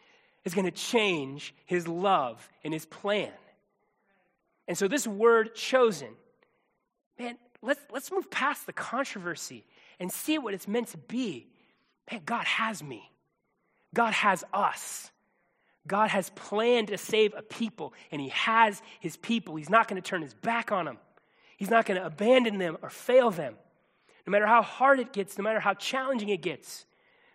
is 0.44 0.56
going 0.56 0.66
to 0.66 0.72
change 0.72 1.54
his 1.66 1.88
love 1.88 2.50
and 2.64 2.74
his 2.74 2.88
plan. 2.88 3.32
And 4.72 4.78
so, 4.78 4.88
this 4.88 5.06
word 5.06 5.54
chosen, 5.54 6.08
man, 7.20 7.38
let's, 7.62 7.82
let's 7.92 8.10
move 8.10 8.32
past 8.32 8.66
the 8.66 8.72
controversy 8.72 9.66
and 10.00 10.10
see 10.10 10.38
what 10.38 10.54
it's 10.54 10.66
meant 10.66 10.88
to 10.88 10.98
be. 10.98 11.50
Man, 12.10 12.22
God 12.24 12.46
has 12.46 12.82
me, 12.82 13.12
God 13.94 14.14
has 14.14 14.46
us. 14.54 15.12
God 15.86 16.10
has 16.12 16.30
planned 16.30 16.88
to 16.88 16.98
save 16.98 17.34
a 17.36 17.42
people, 17.42 17.94
and 18.14 18.22
He 18.22 18.30
has 18.30 18.82
His 19.02 19.18
people. 19.18 19.58
He's 19.58 19.70
not 19.70 19.90
going 19.90 20.02
to 20.02 20.10
turn 20.10 20.22
His 20.22 20.36
back 20.36 20.72
on 20.72 20.86
them, 20.86 21.00
He's 21.58 21.70
not 21.70 21.86
going 21.86 22.00
to 22.00 22.06
abandon 22.06 22.58
them 22.58 22.78
or 22.82 22.90
fail 22.90 23.30
them. 23.30 23.56
No 24.26 24.32
matter 24.32 24.48
how 24.48 24.62
hard 24.62 25.02
it 25.02 25.12
gets, 25.12 25.38
no 25.38 25.44
matter 25.44 25.60
how 25.60 25.74
challenging 25.74 26.30
it 26.30 26.42
gets, 26.42 26.86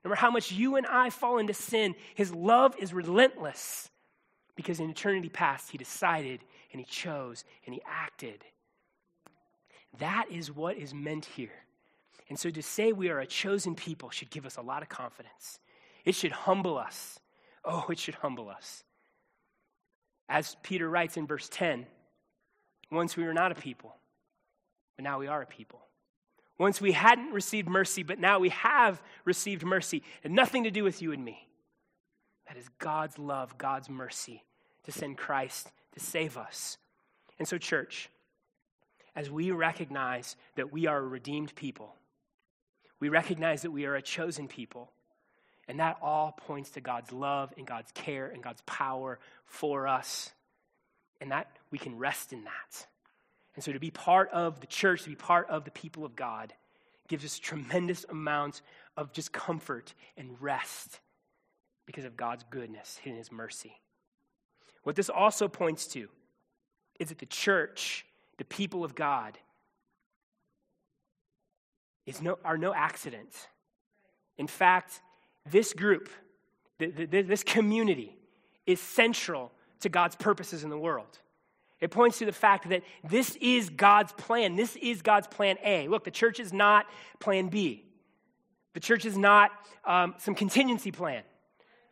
no 0.06 0.08
matter 0.08 0.20
how 0.22 0.30
much 0.30 0.52
you 0.52 0.76
and 0.76 0.86
I 0.86 1.10
fall 1.10 1.36
into 1.36 1.52
sin, 1.52 1.96
His 2.14 2.32
love 2.32 2.74
is 2.78 2.94
relentless 2.94 3.90
because 4.54 4.80
in 4.80 4.88
eternity 4.88 5.28
past, 5.28 5.70
He 5.70 5.76
decided 5.76 6.40
and 6.76 6.84
He 6.84 6.92
chose 6.92 7.42
and 7.64 7.74
He 7.74 7.80
acted. 7.86 8.44
That 9.98 10.26
is 10.30 10.52
what 10.52 10.76
is 10.76 10.92
meant 10.92 11.24
here. 11.24 11.64
And 12.28 12.38
so 12.38 12.50
to 12.50 12.62
say 12.62 12.92
we 12.92 13.08
are 13.08 13.20
a 13.20 13.26
chosen 13.26 13.74
people 13.74 14.10
should 14.10 14.28
give 14.28 14.44
us 14.44 14.56
a 14.56 14.60
lot 14.60 14.82
of 14.82 14.90
confidence. 14.90 15.58
It 16.04 16.14
should 16.14 16.32
humble 16.32 16.76
us. 16.76 17.18
Oh, 17.64 17.86
it 17.88 17.98
should 17.98 18.16
humble 18.16 18.50
us. 18.50 18.84
As 20.28 20.56
Peter 20.62 20.88
writes 20.88 21.16
in 21.16 21.26
verse 21.26 21.48
10, 21.50 21.86
once 22.90 23.16
we 23.16 23.24
were 23.24 23.32
not 23.32 23.52
a 23.52 23.54
people, 23.54 23.96
but 24.96 25.04
now 25.04 25.18
we 25.18 25.28
are 25.28 25.40
a 25.40 25.46
people. 25.46 25.80
Once 26.58 26.78
we 26.78 26.92
hadn't 26.92 27.32
received 27.32 27.68
mercy, 27.68 28.02
but 28.02 28.18
now 28.18 28.38
we 28.38 28.50
have 28.50 29.00
received 29.24 29.64
mercy. 29.64 30.02
And 30.24 30.34
nothing 30.34 30.64
to 30.64 30.70
do 30.70 30.84
with 30.84 31.00
you 31.00 31.12
and 31.12 31.24
me. 31.24 31.48
That 32.48 32.58
is 32.58 32.68
God's 32.78 33.18
love, 33.18 33.56
God's 33.56 33.88
mercy 33.88 34.44
to 34.84 34.92
send 34.92 35.16
Christ 35.16 35.72
to 35.96 36.04
save 36.04 36.36
us. 36.36 36.78
And 37.38 37.48
so, 37.48 37.58
church, 37.58 38.10
as 39.14 39.30
we 39.30 39.50
recognize 39.50 40.36
that 40.56 40.72
we 40.72 40.86
are 40.86 40.98
a 40.98 41.06
redeemed 41.06 41.54
people, 41.54 41.94
we 43.00 43.08
recognize 43.08 43.62
that 43.62 43.70
we 43.70 43.86
are 43.86 43.94
a 43.94 44.02
chosen 44.02 44.48
people, 44.48 44.90
and 45.68 45.80
that 45.80 45.96
all 46.00 46.32
points 46.32 46.70
to 46.70 46.80
God's 46.80 47.12
love 47.12 47.52
and 47.56 47.66
God's 47.66 47.90
care 47.92 48.26
and 48.28 48.42
God's 48.42 48.62
power 48.66 49.18
for 49.46 49.86
us, 49.88 50.30
and 51.20 51.30
that 51.30 51.48
we 51.70 51.78
can 51.78 51.98
rest 51.98 52.32
in 52.32 52.44
that. 52.44 52.86
And 53.54 53.64
so 53.64 53.72
to 53.72 53.80
be 53.80 53.90
part 53.90 54.30
of 54.30 54.60
the 54.60 54.66
church, 54.66 55.02
to 55.02 55.08
be 55.08 55.16
part 55.16 55.48
of 55.48 55.64
the 55.64 55.70
people 55.70 56.04
of 56.04 56.14
God, 56.14 56.52
gives 57.08 57.24
us 57.24 57.38
tremendous 57.38 58.04
amounts 58.08 58.60
of 58.96 59.12
just 59.12 59.32
comfort 59.32 59.94
and 60.16 60.40
rest 60.40 61.00
because 61.86 62.04
of 62.04 62.16
God's 62.16 62.44
goodness 62.50 63.00
and 63.04 63.16
his 63.16 63.32
mercy. 63.32 63.76
What 64.86 64.94
this 64.94 65.10
also 65.10 65.48
points 65.48 65.88
to 65.88 66.08
is 67.00 67.08
that 67.08 67.18
the 67.18 67.26
church, 67.26 68.06
the 68.38 68.44
people 68.44 68.84
of 68.84 68.94
God, 68.94 69.36
is 72.06 72.22
no, 72.22 72.38
are 72.44 72.56
no 72.56 72.72
accident. 72.72 73.48
In 74.38 74.46
fact, 74.46 75.00
this 75.50 75.72
group, 75.72 76.08
this 76.78 77.42
community, 77.42 78.16
is 78.64 78.80
central 78.80 79.50
to 79.80 79.88
God's 79.88 80.14
purposes 80.14 80.62
in 80.62 80.70
the 80.70 80.78
world. 80.78 81.18
It 81.80 81.90
points 81.90 82.20
to 82.20 82.24
the 82.24 82.30
fact 82.30 82.68
that 82.68 82.84
this 83.02 83.36
is 83.40 83.68
God's 83.70 84.12
plan. 84.12 84.54
This 84.54 84.76
is 84.76 85.02
God's 85.02 85.26
plan 85.26 85.56
A. 85.64 85.88
Look, 85.88 86.04
the 86.04 86.12
church 86.12 86.38
is 86.38 86.52
not 86.52 86.86
plan 87.18 87.48
B. 87.48 87.82
The 88.74 88.80
church 88.80 89.04
is 89.04 89.18
not 89.18 89.50
um, 89.84 90.14
some 90.18 90.36
contingency 90.36 90.92
plan. 90.92 91.24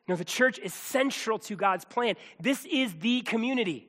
No, 0.07 0.17
the 0.17 0.25
church 0.25 0.59
is 0.59 0.75
central 0.75 1.38
to 1.40 1.57
God's 1.57 1.85
plan. 1.85 2.17
This 2.38 2.67
is 2.71 2.95
the 2.95 3.23
community. 3.23 3.88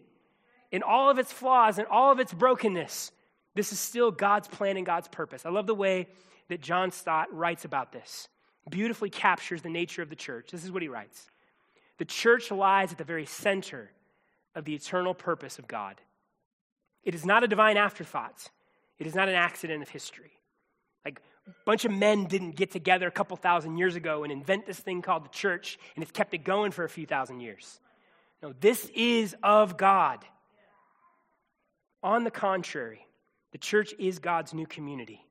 In 0.71 0.81
all 0.81 1.09
of 1.09 1.19
its 1.19 1.31
flaws 1.31 1.77
and 1.77 1.87
all 1.87 2.11
of 2.11 2.19
its 2.19 2.33
brokenness, 2.33 3.11
this 3.53 3.71
is 3.71 3.79
still 3.79 4.11
God's 4.11 4.47
plan 4.47 4.77
and 4.77 4.85
God's 4.85 5.07
purpose. 5.07 5.45
I 5.45 5.49
love 5.49 5.67
the 5.67 5.75
way 5.75 6.07
that 6.49 6.61
John 6.61 6.91
Stott 6.91 7.33
writes 7.33 7.65
about 7.65 7.91
this. 7.91 8.27
Beautifully 8.69 9.09
captures 9.09 9.61
the 9.61 9.69
nature 9.69 10.01
of 10.01 10.09
the 10.09 10.15
church. 10.15 10.51
This 10.51 10.63
is 10.63 10.71
what 10.71 10.81
he 10.81 10.87
writes 10.87 11.29
The 11.97 12.05
church 12.05 12.51
lies 12.51 12.91
at 12.91 12.97
the 12.97 13.03
very 13.03 13.25
center 13.25 13.91
of 14.55 14.65
the 14.65 14.73
eternal 14.73 15.13
purpose 15.13 15.59
of 15.59 15.67
God. 15.67 15.99
It 17.03 17.13
is 17.13 17.25
not 17.25 17.43
a 17.43 17.47
divine 17.47 17.77
afterthought, 17.77 18.49
it 18.97 19.05
is 19.05 19.15
not 19.15 19.29
an 19.29 19.35
accident 19.35 19.83
of 19.83 19.89
history. 19.89 20.31
Like 21.03 21.21
bunch 21.65 21.85
of 21.85 21.91
men 21.91 22.25
didn't 22.25 22.55
get 22.55 22.71
together 22.71 23.07
a 23.07 23.11
couple 23.11 23.37
thousand 23.37 23.77
years 23.77 23.95
ago 23.95 24.23
and 24.23 24.31
invent 24.31 24.65
this 24.65 24.79
thing 24.79 25.01
called 25.01 25.25
the 25.25 25.29
church, 25.29 25.77
and 25.95 26.03
it's 26.03 26.11
kept 26.11 26.33
it 26.33 26.39
going 26.39 26.71
for 26.71 26.83
a 26.83 26.89
few 26.89 27.05
thousand 27.05 27.39
years. 27.39 27.79
No, 28.41 28.53
this 28.59 28.89
is 28.95 29.35
of 29.43 29.77
God. 29.77 30.25
On 32.03 32.23
the 32.23 32.31
contrary, 32.31 33.05
the 33.51 33.57
church 33.57 33.93
is 33.97 34.19
God's 34.19 34.53
new 34.53 34.67
community. 34.67 35.25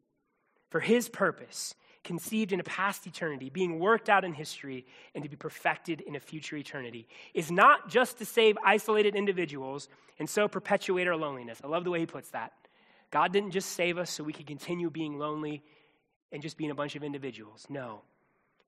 For 0.70 0.80
his 0.80 1.08
purpose, 1.08 1.74
conceived 2.02 2.52
in 2.52 2.60
a 2.60 2.64
past 2.64 3.06
eternity, 3.06 3.50
being 3.50 3.78
worked 3.78 4.08
out 4.08 4.24
in 4.24 4.32
history, 4.32 4.86
and 5.14 5.24
to 5.24 5.30
be 5.30 5.36
perfected 5.36 6.00
in 6.00 6.16
a 6.16 6.20
future 6.20 6.56
eternity, 6.56 7.08
is 7.32 7.50
not 7.50 7.88
just 7.88 8.18
to 8.18 8.24
save 8.24 8.58
isolated 8.64 9.14
individuals 9.14 9.88
and 10.18 10.28
so 10.28 10.46
perpetuate 10.46 11.08
our 11.08 11.16
loneliness. 11.16 11.60
I 11.62 11.66
love 11.66 11.84
the 11.84 11.90
way 11.90 12.00
he 12.00 12.06
puts 12.06 12.30
that. 12.30 12.52
God 13.10 13.32
didn't 13.32 13.52
just 13.52 13.70
save 13.70 13.98
us 13.98 14.10
so 14.10 14.24
we 14.24 14.32
could 14.32 14.46
continue 14.46 14.90
being 14.90 15.18
lonely 15.18 15.62
and 16.34 16.42
just 16.42 16.58
being 16.58 16.72
a 16.72 16.74
bunch 16.74 16.96
of 16.96 17.04
individuals. 17.04 17.64
No. 17.70 18.00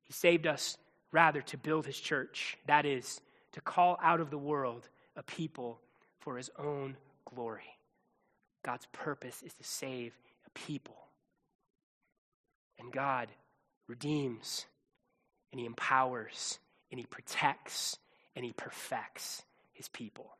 He 0.04 0.12
saved 0.12 0.46
us 0.46 0.78
rather 1.10 1.42
to 1.42 1.58
build 1.58 1.84
his 1.84 1.98
church. 1.98 2.56
That 2.66 2.86
is, 2.86 3.20
to 3.52 3.60
call 3.60 3.98
out 4.00 4.20
of 4.20 4.30
the 4.30 4.38
world 4.38 4.88
a 5.16 5.22
people 5.24 5.80
for 6.20 6.36
his 6.36 6.48
own 6.58 6.96
glory. 7.24 7.76
God's 8.64 8.86
purpose 8.92 9.42
is 9.42 9.52
to 9.54 9.64
save 9.64 10.12
a 10.46 10.50
people. 10.50 10.96
And 12.78 12.92
God 12.92 13.28
redeems, 13.88 14.66
and 15.50 15.60
He 15.60 15.66
empowers, 15.66 16.58
and 16.90 17.00
He 17.00 17.06
protects, 17.06 17.96
and 18.34 18.44
He 18.44 18.52
perfects 18.52 19.42
His 19.72 19.88
people. 19.88 20.36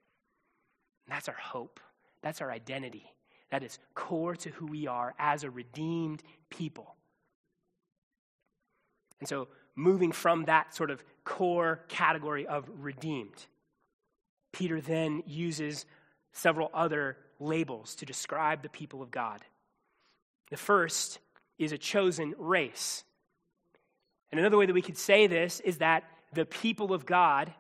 And 1.07 1.15
that's 1.15 1.29
our 1.29 1.37
hope. 1.41 1.81
That's 2.23 2.41
our 2.41 2.51
identity. 2.51 3.13
That 3.51 3.63
is 3.63 3.79
core 3.95 4.37
to 4.37 4.51
who 4.51 4.67
we 4.67 4.87
are 4.87 5.15
as 5.19 5.45
a 5.45 5.51
redeemed 5.51 6.23
people. 6.51 6.96
And 9.21 9.29
so, 9.29 9.49
moving 9.75 10.13
from 10.13 10.45
that 10.45 10.75
sort 10.75 10.91
of 10.91 11.03
core 11.25 11.85
category 11.89 12.47
of 12.47 12.69
redeemed, 12.79 13.47
Peter 14.53 14.81
then 14.81 15.23
uses 15.27 15.85
several 16.33 16.71
other 16.73 17.17
labels 17.39 17.95
to 17.97 18.07
describe 18.07 18.63
the 18.63 18.69
people 18.69 19.03
of 19.03 19.11
God. 19.11 19.41
The 20.51 20.57
first 20.57 21.19
is 21.59 21.73
a 21.73 21.79
chosen 21.79 22.35
race. 22.39 23.05
And 24.31 24.41
another 24.41 24.57
way 24.57 24.67
that 24.67 24.75
we 24.75 24.83
could 24.83 24.99
say 24.99 25.27
this 25.27 25.61
is 25.61 25.79
that 25.79 26.05
the 26.33 26.45
people 26.45 26.93
of 26.93 27.07
God 27.07 27.53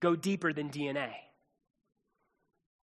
go 0.00 0.16
deeper 0.16 0.52
than 0.52 0.68
DNA. 0.68 1.12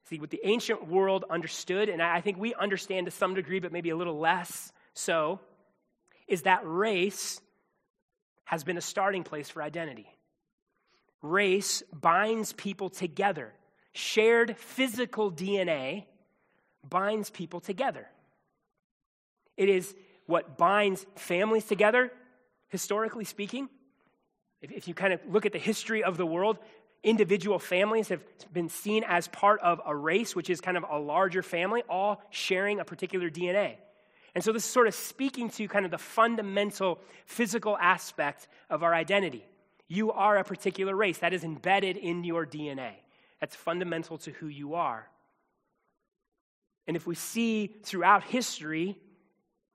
See, 0.08 0.18
what 0.18 0.30
the 0.30 0.40
ancient 0.44 0.86
world 0.88 1.24
understood, 1.30 1.88
and 1.88 2.02
I 2.02 2.20
think 2.20 2.36
we 2.36 2.54
understand 2.54 3.06
to 3.06 3.10
some 3.10 3.34
degree, 3.34 3.60
but 3.60 3.72
maybe 3.72 3.90
a 3.90 3.96
little 3.96 4.18
less 4.18 4.72
so, 4.92 5.40
is 6.26 6.42
that 6.42 6.60
race 6.64 7.40
has 8.44 8.64
been 8.64 8.76
a 8.76 8.82
starting 8.82 9.24
place 9.24 9.48
for 9.50 9.62
identity. 9.62 10.06
Race 11.22 11.82
binds 11.92 12.52
people 12.52 12.90
together. 12.90 13.52
Shared 13.92 14.56
physical 14.58 15.32
DNA 15.32 16.04
binds 16.88 17.30
people 17.30 17.60
together. 17.60 18.06
It 19.56 19.68
is 19.68 19.94
what 20.26 20.58
binds 20.58 21.06
families 21.16 21.64
together, 21.64 22.10
historically 22.68 23.24
speaking. 23.24 23.68
If, 24.60 24.72
if 24.72 24.88
you 24.88 24.94
kind 24.94 25.12
of 25.12 25.20
look 25.28 25.46
at 25.46 25.52
the 25.52 25.58
history 25.58 26.02
of 26.02 26.16
the 26.16 26.26
world, 26.26 26.58
individual 27.02 27.58
families 27.58 28.08
have 28.08 28.22
been 28.52 28.68
seen 28.68 29.04
as 29.06 29.28
part 29.28 29.60
of 29.60 29.80
a 29.86 29.94
race, 29.94 30.34
which 30.34 30.50
is 30.50 30.60
kind 30.60 30.76
of 30.76 30.84
a 30.90 30.98
larger 30.98 31.42
family, 31.42 31.82
all 31.88 32.20
sharing 32.30 32.80
a 32.80 32.84
particular 32.84 33.30
DNA. 33.30 33.76
And 34.34 34.42
so 34.42 34.52
this 34.52 34.64
is 34.64 34.70
sort 34.70 34.88
of 34.88 34.94
speaking 34.94 35.48
to 35.50 35.68
kind 35.68 35.84
of 35.84 35.90
the 35.90 35.98
fundamental 35.98 37.00
physical 37.26 37.76
aspect 37.78 38.48
of 38.68 38.82
our 38.82 38.94
identity. 38.94 39.44
You 39.86 40.12
are 40.12 40.38
a 40.38 40.44
particular 40.44 40.94
race 40.94 41.18
that 41.18 41.32
is 41.32 41.44
embedded 41.44 41.96
in 41.96 42.24
your 42.24 42.46
DNA. 42.46 42.92
That's 43.40 43.54
fundamental 43.54 44.18
to 44.18 44.30
who 44.32 44.48
you 44.48 44.74
are. 44.74 45.08
And 46.86 46.96
if 46.96 47.06
we 47.06 47.14
see 47.14 47.76
throughout 47.82 48.24
history 48.24 48.98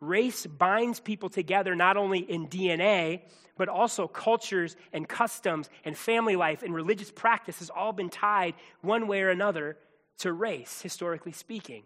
Race 0.01 0.45
binds 0.45 0.99
people 0.99 1.29
together 1.29 1.75
not 1.75 1.97
only 1.97 2.19
in 2.19 2.47
DNA, 2.47 3.21
but 3.57 3.67
also 3.67 4.07
cultures 4.07 4.77
and 4.93 5.07
customs 5.07 5.69
and 5.83 5.97
family 5.97 6.37
life 6.37 6.63
and 6.63 6.73
religious 6.73 7.11
practice 7.11 7.59
has 7.59 7.69
all 7.69 7.91
been 7.91 8.09
tied 8.09 8.53
one 8.81 9.07
way 9.07 9.21
or 9.21 9.29
another 9.29 9.77
to 10.19 10.31
race, 10.31 10.81
historically 10.81 11.33
speaking. 11.33 11.83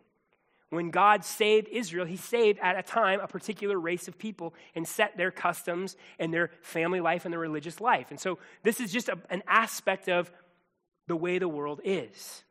When 0.73 0.89
God 0.89 1.23
saved 1.23 1.67
Israel, 1.69 2.05
he 2.05 2.17
saved 2.17 2.59
at 2.59 2.77
a 2.77 2.83
time 2.83 3.19
a 3.19 3.27
particular 3.27 3.79
race 3.79 4.07
of 4.07 4.17
people 4.17 4.53
and 4.75 4.87
set 4.87 5.17
their 5.17 5.31
customs 5.31 5.95
and 6.17 6.33
their 6.33 6.49
family 6.61 6.99
life 6.99 7.25
and 7.25 7.31
their 7.31 7.39
religious 7.39 7.79
life. 7.79 8.07
And 8.09 8.19
so 8.19 8.39
this 8.63 8.79
is 8.79 8.91
just 8.91 9.07
a, 9.07 9.19
an 9.29 9.43
aspect 9.47 10.09
of 10.09 10.31
the 11.07 11.15
way 11.15 11.37
the 11.37 11.47
world 11.47 11.81
is. 11.83 12.43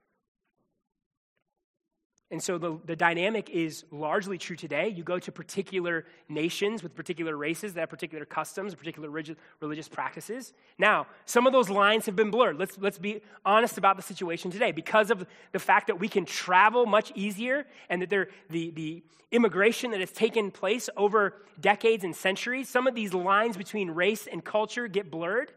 And 2.32 2.42
so 2.42 2.56
the, 2.56 2.78
the 2.86 2.96
dynamic 2.96 3.50
is 3.50 3.84
largely 3.90 4.38
true 4.38 4.56
today. 4.56 4.88
You 4.88 5.04
go 5.04 5.18
to 5.18 5.30
particular 5.30 6.06
nations 6.30 6.82
with 6.82 6.94
particular 6.94 7.36
races 7.36 7.74
that 7.74 7.80
have 7.80 7.90
particular 7.90 8.24
customs, 8.24 8.74
particular 8.74 9.10
rigid, 9.10 9.36
religious 9.60 9.86
practices. 9.86 10.54
Now, 10.78 11.06
some 11.26 11.46
of 11.46 11.52
those 11.52 11.68
lines 11.68 12.06
have 12.06 12.16
been 12.16 12.30
blurred. 12.30 12.58
Let's, 12.58 12.78
let's 12.78 12.96
be 12.96 13.20
honest 13.44 13.76
about 13.76 13.98
the 13.98 14.02
situation 14.02 14.50
today. 14.50 14.72
Because 14.72 15.10
of 15.10 15.26
the 15.52 15.58
fact 15.58 15.88
that 15.88 16.00
we 16.00 16.08
can 16.08 16.24
travel 16.24 16.86
much 16.86 17.12
easier 17.14 17.66
and 17.90 18.00
that 18.00 18.08
there, 18.08 18.28
the, 18.48 18.70
the 18.70 19.02
immigration 19.30 19.90
that 19.90 20.00
has 20.00 20.10
taken 20.10 20.50
place 20.50 20.88
over 20.96 21.34
decades 21.60 22.02
and 22.02 22.16
centuries, 22.16 22.66
some 22.66 22.86
of 22.86 22.94
these 22.94 23.12
lines 23.12 23.58
between 23.58 23.90
race 23.90 24.26
and 24.26 24.42
culture 24.42 24.88
get 24.88 25.10
blurred. 25.10 25.52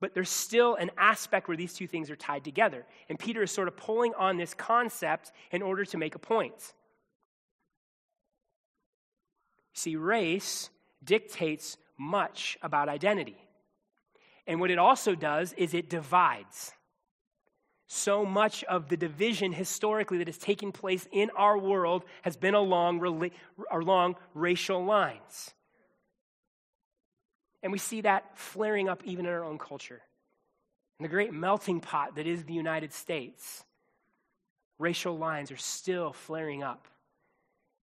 But 0.00 0.14
there's 0.14 0.30
still 0.30 0.76
an 0.76 0.90
aspect 0.96 1.48
where 1.48 1.56
these 1.56 1.74
two 1.74 1.86
things 1.86 2.10
are 2.10 2.16
tied 2.16 2.44
together. 2.44 2.86
And 3.08 3.18
Peter 3.18 3.42
is 3.42 3.50
sort 3.50 3.68
of 3.68 3.76
pulling 3.76 4.14
on 4.14 4.36
this 4.36 4.54
concept 4.54 5.32
in 5.50 5.62
order 5.62 5.84
to 5.86 5.98
make 5.98 6.14
a 6.14 6.20
point. 6.20 6.74
See, 9.72 9.96
race 9.96 10.70
dictates 11.02 11.76
much 11.98 12.58
about 12.62 12.88
identity. 12.88 13.36
And 14.46 14.60
what 14.60 14.70
it 14.70 14.78
also 14.78 15.14
does 15.14 15.52
is 15.54 15.74
it 15.74 15.90
divides. 15.90 16.72
So 17.86 18.24
much 18.24 18.64
of 18.64 18.88
the 18.88 18.96
division 18.96 19.52
historically 19.52 20.18
that 20.18 20.28
has 20.28 20.38
taken 20.38 20.72
place 20.72 21.08
in 21.10 21.30
our 21.36 21.58
world 21.58 22.04
has 22.22 22.36
been 22.36 22.54
along, 22.54 23.30
along 23.70 24.16
racial 24.34 24.84
lines. 24.84 25.54
And 27.62 27.72
we 27.72 27.78
see 27.78 28.02
that 28.02 28.38
flaring 28.38 28.88
up 28.88 29.02
even 29.04 29.26
in 29.26 29.32
our 29.32 29.44
own 29.44 29.58
culture. 29.58 30.00
In 30.98 31.02
the 31.04 31.08
great 31.08 31.32
melting 31.32 31.80
pot 31.80 32.16
that 32.16 32.26
is 32.26 32.44
the 32.44 32.54
United 32.54 32.92
States, 32.92 33.64
racial 34.78 35.16
lines 35.16 35.50
are 35.50 35.56
still 35.56 36.12
flaring 36.12 36.62
up. 36.62 36.88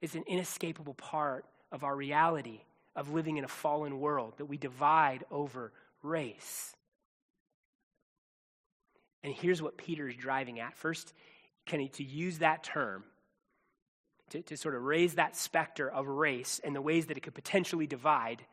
It's 0.01 0.15
an 0.15 0.23
inescapable 0.27 0.93
part 0.93 1.45
of 1.71 1.83
our 1.83 1.95
reality 1.95 2.61
of 2.95 3.13
living 3.13 3.37
in 3.37 3.43
a 3.43 3.49
fallen 3.49 3.99
world 3.99 4.33
that 4.37 4.45
we 4.45 4.57
divide 4.57 5.25
over 5.31 5.71
race. 6.03 6.75
And 9.23 9.33
here's 9.33 9.61
what 9.61 9.77
Peter 9.77 10.07
is 10.07 10.15
driving 10.15 10.59
at. 10.59 10.77
First, 10.77 11.13
to 11.67 12.03
use 12.03 12.39
that 12.39 12.63
term, 12.63 13.03
to, 14.29 14.41
to 14.43 14.55
sort 14.55 14.75
of 14.75 14.83
raise 14.83 15.15
that 15.15 15.35
specter 15.35 15.89
of 15.89 16.07
race 16.07 16.61
and 16.63 16.75
the 16.75 16.81
ways 16.81 17.07
that 17.07 17.17
it 17.17 17.21
could 17.21 17.33
potentially 17.33 17.87
divide 17.87 18.45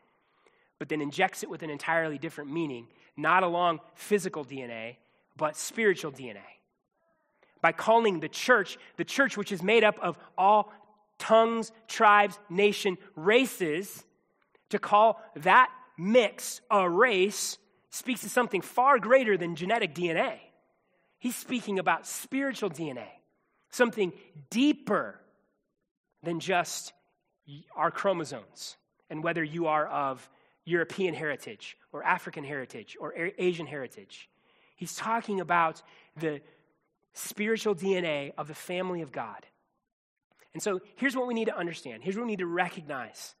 but 0.83 0.89
then 0.89 0.99
injects 0.99 1.43
it 1.43 1.49
with 1.49 1.63
an 1.63 1.69
entirely 1.69 2.17
different 2.17 2.51
meaning, 2.51 2.87
not 3.15 3.41
along 3.41 3.79
physical 3.95 4.43
DNA, 4.43 4.97
but 5.37 5.55
spiritual 5.55 6.11
DNA. 6.11 6.43
By 7.61 7.71
calling 7.71 8.19
the 8.19 8.27
church, 8.27 8.77
the 8.97 9.05
church 9.05 9.37
which 9.37 9.53
is 9.53 9.63
made 9.63 9.85
up 9.85 9.97
of 10.01 10.17
all 10.37 10.73
tongues, 11.19 11.71
tribes, 11.87 12.37
nation, 12.49 12.97
races, 13.15 14.03
to 14.71 14.77
call 14.77 15.21
that 15.37 15.71
mix 15.97 16.59
a 16.69 16.89
race 16.89 17.57
speaks 17.89 18.19
to 18.23 18.29
something 18.29 18.59
far 18.59 18.99
greater 18.99 19.37
than 19.37 19.55
genetic 19.55 19.95
DNA. 19.95 20.35
He's 21.17 21.37
speaking 21.37 21.79
about 21.79 22.05
spiritual 22.05 22.69
DNA, 22.69 23.07
something 23.69 24.11
deeper 24.49 25.21
than 26.23 26.41
just 26.41 26.91
our 27.73 27.89
chromosomes 27.89 28.75
and 29.09 29.23
whether 29.23 29.45
you 29.45 29.67
are 29.67 29.87
of 29.87 30.29
European 30.65 31.13
heritage 31.13 31.77
or 31.91 32.03
African 32.03 32.43
heritage 32.43 32.97
or 32.99 33.13
Asian 33.37 33.65
heritage. 33.65 34.29
He's 34.75 34.95
talking 34.95 35.39
about 35.39 35.81
the 36.17 36.41
spiritual 37.13 37.75
DNA 37.75 38.33
of 38.37 38.47
the 38.47 38.55
family 38.55 39.01
of 39.01 39.11
God. 39.11 39.45
And 40.53 40.61
so 40.61 40.81
here's 40.95 41.15
what 41.15 41.27
we 41.27 41.33
need 41.33 41.45
to 41.45 41.57
understand. 41.57 42.03
Here's 42.03 42.15
what 42.15 42.25
we 42.25 42.31
need 42.31 42.39
to 42.39 42.45
recognize 42.45 43.35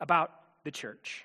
about 0.00 0.32
the 0.64 0.70
church. 0.70 1.24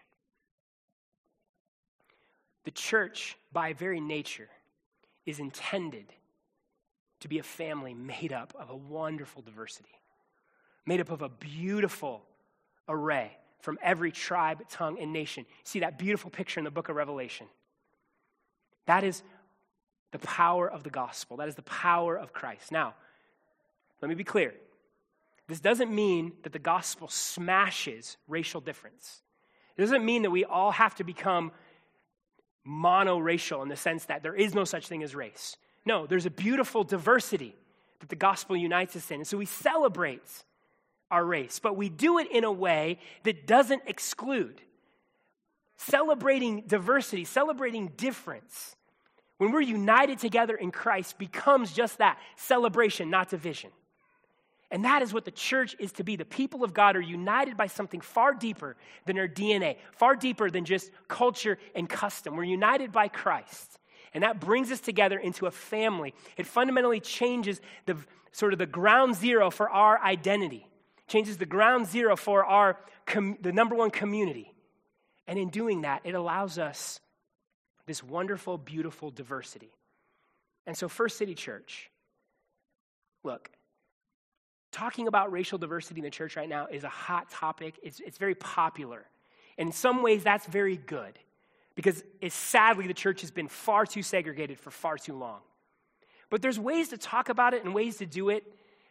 The 2.66 2.72
church, 2.72 3.38
by 3.52 3.74
very 3.74 4.00
nature, 4.00 4.50
is 5.26 5.40
intended 5.40 6.06
to 7.20 7.28
be 7.28 7.40
a 7.40 7.44
family 7.44 7.94
made 7.94 8.34
up 8.34 8.54
of 8.60 8.70
a 8.70 8.76
wonderful 8.76 9.42
diversity, 9.42 9.90
made 10.86 11.00
up 11.00 11.12
of 11.12 11.22
a 11.22 11.30
beautiful 11.30 12.24
array 12.88 13.38
from 13.63 13.80
every 13.82 14.12
tribe, 14.12 14.62
tongue, 14.69 14.99
and 14.99 15.13
nation. 15.13 15.45
See 15.63 15.80
that 15.80 15.97
beautiful 15.97 16.30
picture 16.30 16.60
in 16.60 16.65
the 16.65 16.71
book 16.71 16.89
of 16.89 16.97
Revelation? 16.97 17.47
That 18.88 19.06
is 19.06 19.23
the 20.12 20.19
power 20.19 20.69
of 20.69 20.84
the 20.84 20.89
gospel. 20.89 21.38
That 21.38 21.47
is 21.47 21.56
the 21.56 21.62
power 21.62 22.17
of 22.17 22.34
Christ. 22.34 22.73
Now, 22.73 22.93
let 24.02 24.10
me 24.10 24.15
be 24.15 24.26
clear. 24.26 24.54
This 25.47 25.62
doesn't 25.62 25.95
mean 25.95 26.34
that 26.43 26.52
the 26.52 26.60
gospel 26.60 27.08
smashes 27.08 28.17
racial 28.28 28.60
difference. 28.60 29.21
It 29.78 29.82
doesn't 29.82 30.04
mean 30.04 30.23
that 30.23 30.32
we 30.32 30.43
all 30.43 30.71
have 30.71 30.95
to 30.95 31.06
become 31.06 31.54
monoracial 32.67 33.63
in 33.63 33.69
the 33.69 33.78
sense 33.78 34.04
that 34.06 34.23
there 34.23 34.36
is 34.36 34.54
no 34.54 34.65
such 34.65 34.88
thing 34.89 35.04
as 35.04 35.15
race. 35.15 35.56
No, 35.86 36.06
there's 36.06 36.26
a 36.26 36.30
beautiful 36.30 36.84
diversity 36.84 37.56
that 38.02 38.10
the 38.10 38.17
gospel 38.17 38.58
unites 38.58 38.97
us 38.97 39.10
in. 39.10 39.21
And 39.21 39.28
so 39.28 39.38
we 39.38 39.45
celebrate 39.45 40.43
our 41.13 41.23
race, 41.23 41.60
but 41.60 41.78
we 41.78 41.89
do 41.89 42.17
it 42.17 42.28
in 42.32 42.43
a 42.43 42.52
way 42.52 42.97
that 43.23 43.45
doesn't 43.45 43.84
exclude. 43.86 44.62
Celebrating 45.78 46.63
diversity, 46.65 47.23
celebrating 47.23 47.91
difference, 47.95 48.76
when 49.38 49.52
we're 49.52 49.62
united 49.62 50.17
together 50.17 50.56
in 50.56 50.71
Christ, 50.71 51.19
becomes 51.19 51.71
just 51.71 51.99
that 51.99 52.17
celebration, 52.36 53.12
not 53.12 53.30
division. 53.30 53.69
And 54.71 54.86
that 54.86 55.04
is 55.04 55.13
what 55.13 55.23
the 55.23 55.32
church 55.32 55.76
is 55.78 55.91
to 55.93 56.04
be. 56.04 56.15
The 56.15 56.26
people 56.26 56.63
of 56.63 56.73
God 56.73 56.95
are 56.95 57.02
united 57.02 57.56
by 57.56 57.67
something 57.67 58.02
far 58.02 58.34
deeper 58.34 58.76
than 59.06 59.19
our 59.19 59.28
DNA, 59.28 59.78
far 59.91 60.15
deeper 60.15 60.49
than 60.49 60.65
just 60.65 60.89
culture 61.08 61.60
and 61.76 61.88
custom. 61.88 62.36
We're 62.36 62.45
united 62.45 62.91
by 62.91 63.08
Christ. 63.08 63.78
And 64.15 64.23
that 64.23 64.39
brings 64.39 64.71
us 64.71 64.80
together 64.80 65.19
into 65.19 65.45
a 65.45 65.52
family. 65.52 66.15
It 66.38 66.47
fundamentally 66.47 66.99
changes 66.99 67.62
the 67.86 67.97
sort 68.32 68.54
of 68.54 68.58
the 68.58 68.65
ground 68.65 69.15
zero 69.15 69.52
for 69.52 69.69
our 69.69 69.99
identity 69.99 70.67
changes 71.08 71.38
the 71.38 71.46
ground 71.46 71.88
zero 71.88 72.16
for 72.16 72.46
our 72.46 72.78
com- 73.06 73.38
the 73.42 73.52
number 73.52 73.76
one 73.76 73.92
community. 73.92 74.54
And 75.28 75.39
in 75.39 75.50
doing 75.50 75.82
that, 75.82 76.02
it 76.04 76.16
allows 76.16 76.58
us 76.58 77.00
this 77.86 78.04
wonderful, 78.04 78.58
beautiful 78.58 79.12
diversity. 79.12 79.72
And 80.66 80.78
so, 80.78 80.88
First 80.88 81.18
City 81.18 81.36
Church, 81.36 81.89
look, 83.24 83.50
talking 84.72 85.08
about 85.08 85.32
racial 85.32 85.58
diversity 85.58 86.00
in 86.00 86.06
the 86.06 86.10
church 86.10 86.36
right 86.36 86.50
now 86.50 86.68
is 86.68 86.84
a 86.84 86.89
hot 86.89 87.30
topic. 87.30 87.80
It's, 87.84 88.00
it's 88.00 88.18
very 88.18 88.36
popular. 88.36 89.06
And 89.58 89.68
in 89.68 89.74
some 89.74 90.02
ways, 90.02 90.24
that's 90.24 90.46
very 90.48 90.78
good 90.78 91.20
because 91.76 92.04
it's 92.22 92.36
sadly 92.36 92.88
the 92.88 92.94
church 92.94 93.22
has 93.22 93.32
been 93.32 93.48
far 93.48 93.86
too 93.86 94.02
segregated 94.02 94.60
for 94.60 94.72
far 94.72 94.98
too 94.98 95.16
long. 95.18 95.39
But 96.30 96.42
there's 96.42 96.60
ways 96.60 96.89
to 96.89 96.98
talk 96.98 97.30
about 97.30 97.54
it 97.54 97.63
and 97.63 97.74
ways 97.74 97.98
to 97.98 98.06
do 98.06 98.30
it 98.30 98.44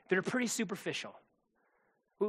that 0.09 0.19
are 0.19 0.23
pretty 0.23 0.47
superficial. 0.47 1.15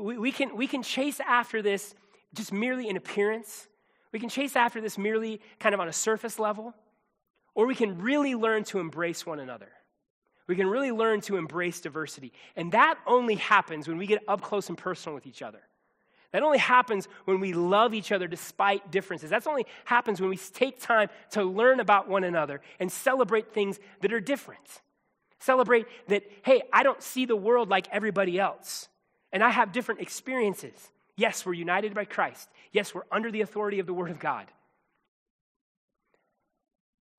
We, 0.01 0.17
we, 0.17 0.31
can, 0.31 0.55
we 0.55 0.67
can 0.67 0.83
chase 0.83 1.19
after 1.19 1.61
this 1.61 1.93
just 2.33 2.51
merely 2.51 2.89
in 2.89 2.97
appearance. 2.97 3.67
We 4.11 4.19
can 4.19 4.29
chase 4.29 4.55
after 4.55 4.81
this 4.81 4.97
merely 4.97 5.41
kind 5.59 5.75
of 5.75 5.81
on 5.81 5.87
a 5.87 5.93
surface 5.93 6.39
level. 6.39 6.73
Or 7.55 7.67
we 7.67 7.75
can 7.75 8.01
really 8.01 8.33
learn 8.33 8.63
to 8.65 8.79
embrace 8.79 9.25
one 9.25 9.39
another. 9.39 9.69
We 10.47 10.55
can 10.55 10.67
really 10.67 10.91
learn 10.91 11.21
to 11.21 11.37
embrace 11.37 11.79
diversity. 11.79 12.33
And 12.55 12.71
that 12.71 12.97
only 13.05 13.35
happens 13.35 13.87
when 13.87 13.97
we 13.97 14.07
get 14.07 14.23
up 14.27 14.41
close 14.41 14.69
and 14.69 14.77
personal 14.77 15.15
with 15.15 15.27
each 15.27 15.41
other. 15.41 15.61
That 16.31 16.41
only 16.41 16.57
happens 16.57 17.07
when 17.25 17.39
we 17.39 17.53
love 17.53 17.93
each 17.93 18.11
other 18.11 18.27
despite 18.27 18.91
differences. 18.91 19.29
That 19.29 19.45
only 19.45 19.67
happens 19.85 20.19
when 20.19 20.31
we 20.31 20.37
take 20.37 20.81
time 20.81 21.09
to 21.31 21.43
learn 21.43 21.79
about 21.79 22.09
one 22.09 22.23
another 22.23 22.61
and 22.79 22.91
celebrate 22.91 23.53
things 23.53 23.79
that 24.01 24.11
are 24.11 24.19
different. 24.19 24.81
Celebrate 25.37 25.85
that, 26.07 26.23
hey, 26.43 26.63
I 26.73 26.81
don't 26.81 27.03
see 27.03 27.25
the 27.25 27.35
world 27.35 27.69
like 27.69 27.87
everybody 27.91 28.39
else 28.39 28.89
and 29.33 29.43
I 29.43 29.49
have 29.49 29.73
different 29.73 29.99
experiences. 29.99 30.91
Yes, 31.17 31.45
we're 31.45 31.53
united 31.53 31.93
by 31.93 32.05
Christ. 32.05 32.47
Yes, 32.71 32.93
we're 32.93 33.01
under 33.11 33.31
the 33.31 33.41
authority 33.41 33.79
of 33.79 33.87
the 33.87 33.93
Word 33.93 34.11
of 34.11 34.19
God. 34.19 34.45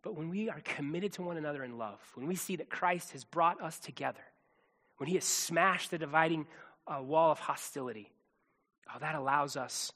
But 0.03 0.17
when 0.17 0.31
we 0.31 0.49
are 0.49 0.61
committed 0.61 1.13
to 1.15 1.23
one 1.23 1.37
another 1.37 1.65
in 1.65 1.77
love, 1.77 1.99
when 2.15 2.27
we 2.27 2.37
see 2.37 2.57
that 2.57 2.71
Christ 2.71 3.13
has 3.13 3.25
brought 3.25 3.61
us 3.61 3.79
together, 3.81 4.21
when 4.99 5.09
He 5.09 5.17
has 5.17 5.25
smashed 5.25 5.91
the 5.91 5.99
dividing 5.99 6.47
uh, 6.87 7.03
wall 7.03 7.33
of 7.33 7.41
hostility, 7.41 8.13
oh, 8.95 8.99
that 9.01 9.17
allows 9.17 9.57
us 9.57 9.93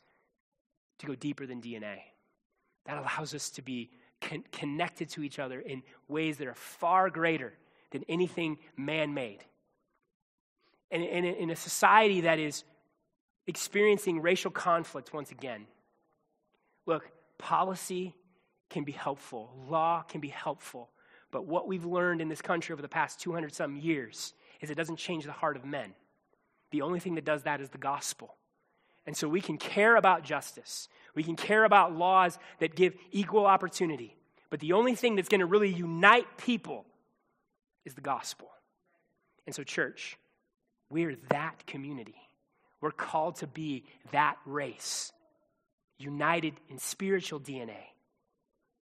to 0.98 1.06
go 1.06 1.14
deeper 1.14 1.46
than 1.46 1.62
DNA. 1.62 1.98
That 2.86 2.98
allows 2.98 3.32
us 3.32 3.50
to 3.50 3.62
be 3.62 3.90
con- 4.20 4.44
connected 4.50 5.08
to 5.10 5.22
each 5.22 5.38
other 5.38 5.60
in 5.60 5.82
ways 6.08 6.38
that 6.38 6.48
are 6.48 6.54
far 6.54 7.10
greater 7.10 7.52
than 7.90 8.04
anything 8.08 8.58
man 8.76 9.14
made 9.14 9.44
and, 10.90 11.02
in 11.04 11.50
a 11.50 11.56
society 11.56 12.22
that 12.22 12.38
is 12.38 12.64
experiencing 13.46 14.20
racial 14.20 14.50
conflict 14.50 15.12
once 15.12 15.30
again. 15.30 15.66
Look, 16.86 17.10
policy 17.38 18.14
can 18.70 18.84
be 18.84 18.92
helpful, 18.92 19.50
law 19.68 20.02
can 20.02 20.20
be 20.20 20.28
helpful, 20.28 20.90
but 21.30 21.46
what 21.46 21.66
we've 21.66 21.84
learned 21.84 22.20
in 22.20 22.28
this 22.28 22.42
country 22.42 22.72
over 22.72 22.82
the 22.82 22.88
past 22.88 23.20
200 23.20 23.54
some 23.54 23.76
years 23.76 24.34
is 24.60 24.70
it 24.70 24.76
doesn't 24.76 24.96
change 24.96 25.24
the 25.24 25.32
heart 25.32 25.56
of 25.56 25.64
men. 25.64 25.94
The 26.70 26.82
only 26.82 27.00
thing 27.00 27.14
that 27.14 27.24
does 27.24 27.42
that 27.44 27.60
is 27.60 27.70
the 27.70 27.78
gospel. 27.78 28.34
And 29.06 29.16
so 29.16 29.26
we 29.26 29.40
can 29.40 29.56
care 29.56 29.96
about 29.96 30.22
justice. 30.22 30.88
We 31.14 31.22
can 31.22 31.36
care 31.36 31.64
about 31.64 31.96
laws 31.96 32.38
that 32.58 32.76
give 32.76 32.94
equal 33.10 33.46
opportunity. 33.46 34.14
But 34.50 34.60
the 34.60 34.72
only 34.72 34.94
thing 34.94 35.16
that's 35.16 35.28
going 35.28 35.40
to 35.40 35.46
really 35.46 35.72
unite 35.72 36.26
people 36.36 36.84
is 37.84 37.94
the 37.94 38.00
gospel. 38.00 38.48
And 39.46 39.54
so, 39.54 39.62
church, 39.62 40.18
we're 40.90 41.16
that 41.30 41.66
community. 41.66 42.16
We're 42.80 42.90
called 42.90 43.36
to 43.36 43.46
be 43.46 43.84
that 44.12 44.38
race, 44.46 45.12
united 45.98 46.54
in 46.68 46.78
spiritual 46.78 47.40
DNA 47.40 47.88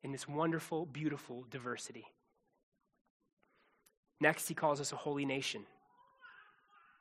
in 0.03 0.12
this 0.12 0.29
wonderful, 0.29 0.87
beautiful 0.87 1.45
diversity. 1.51 2.05
Next, 4.21 4.49
he 4.49 4.55
calls 4.55 4.81
us 4.81 4.92
a 4.92 4.97
holy 4.97 5.25
nation. 5.25 5.64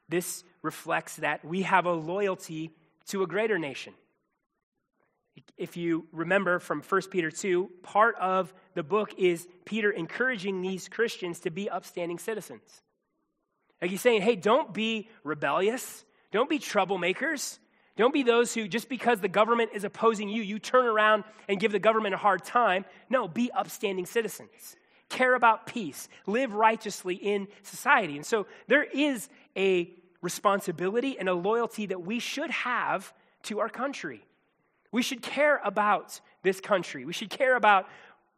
This 0.09 0.43
reflects 0.61 1.17
that 1.17 1.43
we 1.43 1.63
have 1.63 1.85
a 1.85 1.93
loyalty 1.93 2.71
to 3.07 3.23
a 3.23 3.27
greater 3.27 3.57
nation. 3.57 3.93
If 5.57 5.75
you 5.75 6.07
remember 6.11 6.59
from 6.59 6.81
1 6.81 7.01
Peter 7.11 7.29
2, 7.29 7.69
part 7.83 8.15
of 8.15 8.53
the 8.73 8.83
book 8.83 9.13
is 9.17 9.47
Peter 9.65 9.91
encouraging 9.91 10.61
these 10.61 10.87
Christians 10.87 11.41
to 11.41 11.49
be 11.49 11.69
upstanding 11.69 12.19
citizens. 12.19 12.81
Like 13.85 13.91
he's 13.91 14.01
saying, 14.01 14.23
hey, 14.23 14.35
don't 14.35 14.73
be 14.73 15.09
rebellious, 15.23 16.05
don't 16.31 16.49
be 16.49 16.57
troublemakers. 16.57 17.59
Don't 17.97 18.11
be 18.11 18.23
those 18.23 18.51
who, 18.51 18.67
just 18.67 18.89
because 18.89 19.21
the 19.21 19.27
government 19.27 19.69
is 19.75 19.83
opposing 19.83 20.27
you, 20.27 20.41
you 20.41 20.57
turn 20.57 20.87
around 20.87 21.23
and 21.47 21.59
give 21.59 21.71
the 21.71 21.77
government 21.77 22.15
a 22.15 22.17
hard 22.17 22.43
time. 22.43 22.83
No, 23.11 23.27
be 23.27 23.51
upstanding 23.51 24.07
citizens. 24.07 24.75
Care 25.07 25.35
about 25.35 25.67
peace. 25.67 26.09
Live 26.25 26.51
righteously 26.51 27.13
in 27.13 27.47
society. 27.61 28.15
And 28.15 28.25
so 28.25 28.47
there 28.65 28.83
is 28.83 29.29
a 29.55 29.91
responsibility 30.19 31.19
and 31.19 31.29
a 31.29 31.35
loyalty 31.35 31.85
that 31.85 32.01
we 32.01 32.17
should 32.17 32.49
have 32.49 33.13
to 33.43 33.59
our 33.59 33.69
country. 33.69 34.25
We 34.91 35.03
should 35.03 35.21
care 35.21 35.61
about 35.63 36.19
this 36.41 36.59
country. 36.59 37.05
We 37.05 37.13
should 37.13 37.29
care 37.29 37.55
about 37.55 37.87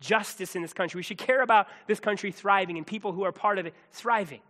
justice 0.01 0.57
in 0.57 0.61
this 0.61 0.73
country. 0.73 0.99
We 0.99 1.03
should 1.03 1.17
care 1.17 1.41
about 1.41 1.67
this 1.87 2.01
country 2.01 2.33
thriving 2.33 2.75
and 2.75 2.85
people 2.85 3.13
who 3.13 3.23
are 3.23 3.31
part 3.31 3.59
of 3.59 3.65
it 3.65 3.73
thriving. 3.91 4.41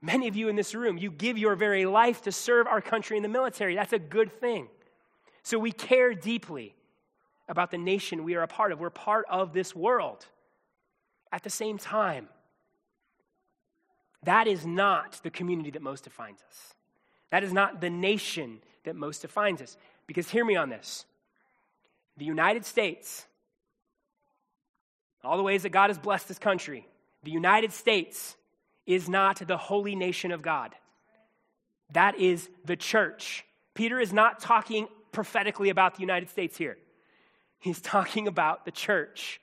Many 0.00 0.28
of 0.28 0.36
you 0.36 0.48
in 0.48 0.56
this 0.56 0.74
room, 0.74 0.96
you 0.96 1.10
give 1.10 1.38
your 1.38 1.56
very 1.56 1.84
life 1.84 2.22
to 2.22 2.32
serve 2.32 2.66
our 2.66 2.80
country 2.80 3.16
in 3.16 3.22
the 3.22 3.28
military. 3.28 3.74
That's 3.74 3.92
a 3.92 3.98
good 3.98 4.32
thing. 4.40 4.68
So 5.42 5.58
we 5.58 5.72
care 5.72 6.14
deeply 6.14 6.74
about 7.48 7.70
the 7.70 7.78
nation 7.78 8.22
we 8.22 8.34
are 8.36 8.42
a 8.42 8.48
part 8.48 8.70
of. 8.70 8.78
We're 8.78 8.90
part 8.90 9.26
of 9.28 9.52
this 9.52 9.74
world. 9.74 10.26
At 11.32 11.42
the 11.42 11.50
same 11.50 11.78
time, 11.78 12.28
that 14.22 14.46
is 14.46 14.66
not 14.66 15.20
the 15.22 15.30
community 15.30 15.70
that 15.70 15.82
most 15.82 16.04
defines 16.04 16.40
us. 16.48 16.74
That 17.30 17.42
is 17.42 17.52
not 17.52 17.80
the 17.80 17.90
nation 17.90 18.60
that 18.84 18.96
most 18.96 19.22
defines 19.22 19.60
us. 19.60 19.76
Because 20.06 20.30
hear 20.30 20.44
me 20.44 20.56
on 20.56 20.68
this 20.68 21.04
the 22.16 22.24
United 22.24 22.64
States, 22.64 23.26
all 25.22 25.36
the 25.36 25.42
ways 25.42 25.62
that 25.62 25.70
God 25.70 25.90
has 25.90 25.98
blessed 25.98 26.26
this 26.28 26.38
country, 26.38 26.86
the 27.22 27.30
United 27.30 27.72
States 27.72 28.36
is 28.88 29.06
not 29.06 29.46
the 29.46 29.58
holy 29.58 29.94
nation 29.94 30.32
of 30.32 30.40
God. 30.40 30.74
That 31.92 32.18
is 32.18 32.48
the 32.64 32.74
church. 32.74 33.44
Peter 33.74 34.00
is 34.00 34.14
not 34.14 34.40
talking 34.40 34.88
prophetically 35.12 35.68
about 35.68 35.94
the 35.94 36.00
United 36.00 36.30
States 36.30 36.56
here. 36.56 36.78
He's 37.60 37.82
talking 37.82 38.26
about 38.26 38.64
the 38.64 38.70
church. 38.70 39.40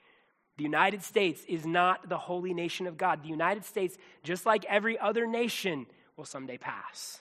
The 0.56 0.64
United 0.64 1.02
States 1.02 1.44
is 1.48 1.64
not 1.64 2.08
the 2.08 2.18
holy 2.18 2.54
nation 2.54 2.88
of 2.88 2.96
God. 2.96 3.22
The 3.22 3.28
United 3.28 3.64
States, 3.64 3.96
just 4.24 4.46
like 4.46 4.64
every 4.64 4.98
other 4.98 5.28
nation, 5.28 5.86
will 6.16 6.24
someday 6.24 6.58
pass. 6.58 7.20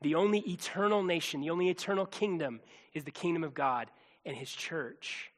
The 0.00 0.14
only 0.14 0.38
eternal 0.40 1.02
nation, 1.02 1.42
the 1.42 1.50
only 1.50 1.68
eternal 1.68 2.06
kingdom 2.06 2.60
is 2.94 3.04
the 3.04 3.10
kingdom 3.10 3.44
of 3.44 3.52
God 3.52 3.90
and 4.24 4.34
his 4.34 4.50
church. 4.50 5.30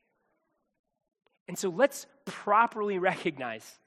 And 1.48 1.58
so 1.58 1.68
let's 1.68 2.06
properly 2.26 2.98
recognize 2.98 3.80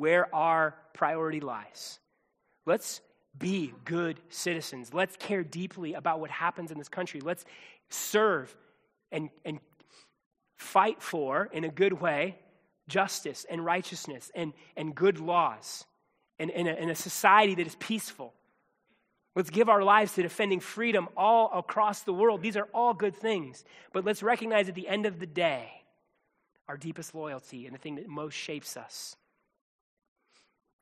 where 0.00 0.34
our 0.34 0.74
priority 0.94 1.40
lies. 1.40 1.98
Let's 2.64 3.02
be 3.38 3.74
good 3.84 4.18
citizens. 4.30 4.94
Let's 4.94 5.14
care 5.16 5.44
deeply 5.44 5.92
about 5.92 6.20
what 6.20 6.30
happens 6.30 6.70
in 6.70 6.78
this 6.78 6.88
country. 6.88 7.20
Let's 7.20 7.44
serve 7.90 8.54
and, 9.12 9.28
and 9.44 9.60
fight 10.56 11.02
for, 11.02 11.50
in 11.52 11.64
a 11.64 11.68
good 11.68 11.92
way, 11.92 12.38
justice 12.88 13.44
and 13.48 13.62
righteousness 13.62 14.30
and, 14.34 14.54
and 14.74 14.94
good 14.94 15.20
laws 15.20 15.84
and, 16.38 16.50
and, 16.50 16.66
a, 16.66 16.80
and 16.80 16.90
a 16.90 16.94
society 16.94 17.54
that 17.56 17.66
is 17.66 17.76
peaceful. 17.76 18.32
Let's 19.36 19.50
give 19.50 19.68
our 19.68 19.82
lives 19.82 20.14
to 20.14 20.22
defending 20.22 20.60
freedom 20.60 21.08
all 21.14 21.50
across 21.54 22.02
the 22.02 22.12
world. 22.14 22.40
These 22.40 22.56
are 22.56 22.68
all 22.72 22.94
good 22.94 23.14
things. 23.14 23.64
But 23.92 24.06
let's 24.06 24.22
recognize 24.22 24.70
at 24.70 24.74
the 24.74 24.88
end 24.88 25.04
of 25.04 25.20
the 25.20 25.26
day, 25.26 25.70
our 26.68 26.78
deepest 26.78 27.14
loyalty 27.14 27.66
and 27.66 27.74
the 27.74 27.78
thing 27.78 27.96
that 27.96 28.08
most 28.08 28.34
shapes 28.34 28.78
us 28.78 29.16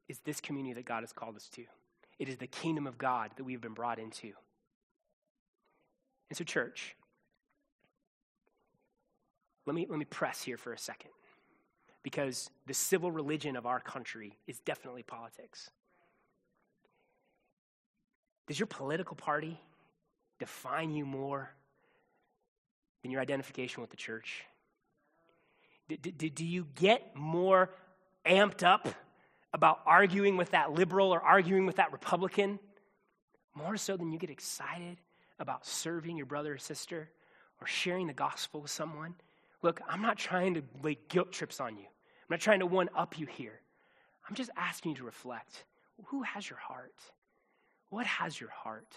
is 0.08 0.20
this 0.20 0.40
community 0.40 0.74
that 0.74 0.84
God 0.84 1.02
has 1.02 1.12
called 1.12 1.36
us 1.36 1.48
to. 1.50 1.64
It 2.18 2.28
is 2.28 2.38
the 2.38 2.46
kingdom 2.46 2.86
of 2.86 2.98
God 2.98 3.30
that 3.36 3.44
we've 3.44 3.60
been 3.60 3.74
brought 3.74 3.98
into. 3.98 4.32
And 6.28 6.36
so, 6.36 6.44
church, 6.44 6.96
let 9.66 9.74
me, 9.74 9.86
let 9.88 9.98
me 9.98 10.04
press 10.04 10.42
here 10.42 10.56
for 10.56 10.72
a 10.72 10.78
second 10.78 11.10
because 12.02 12.50
the 12.66 12.74
civil 12.74 13.10
religion 13.10 13.56
of 13.56 13.66
our 13.66 13.80
country 13.80 14.38
is 14.46 14.58
definitely 14.60 15.02
politics. 15.02 15.70
Does 18.46 18.58
your 18.58 18.66
political 18.66 19.14
party 19.14 19.60
define 20.38 20.90
you 20.90 21.04
more 21.04 21.50
than 23.02 23.10
your 23.10 23.20
identification 23.20 23.82
with 23.82 23.90
the 23.90 23.96
church? 23.96 24.44
Do, 25.88 25.96
do, 25.96 26.30
do 26.30 26.44
you 26.44 26.66
get 26.74 27.14
more 27.14 27.70
amped 28.26 28.62
up 28.62 28.88
about 29.52 29.80
arguing 29.86 30.36
with 30.36 30.50
that 30.50 30.72
liberal 30.72 31.12
or 31.12 31.20
arguing 31.20 31.66
with 31.66 31.76
that 31.76 31.92
Republican 31.92 32.58
more 33.54 33.76
so 33.76 33.96
than 33.96 34.12
you 34.12 34.18
get 34.18 34.30
excited 34.30 34.98
about 35.38 35.66
serving 35.66 36.16
your 36.16 36.26
brother 36.26 36.54
or 36.54 36.58
sister 36.58 37.08
or 37.60 37.66
sharing 37.66 38.06
the 38.06 38.12
gospel 38.12 38.60
with 38.60 38.70
someone? 38.70 39.14
Look, 39.62 39.80
I'm 39.88 40.02
not 40.02 40.18
trying 40.18 40.54
to 40.54 40.62
lay 40.82 40.98
guilt 41.08 41.32
trips 41.32 41.60
on 41.60 41.76
you. 41.76 41.84
I'm 41.84 42.30
not 42.30 42.40
trying 42.40 42.60
to 42.60 42.66
one 42.66 42.88
up 42.94 43.18
you 43.18 43.26
here. 43.26 43.60
I'm 44.28 44.34
just 44.34 44.50
asking 44.56 44.92
you 44.92 44.96
to 44.98 45.04
reflect. 45.04 45.64
Who 46.06 46.22
has 46.22 46.48
your 46.48 46.58
heart? 46.58 46.94
What 47.90 48.06
has 48.06 48.38
your 48.38 48.50
heart? 48.50 48.94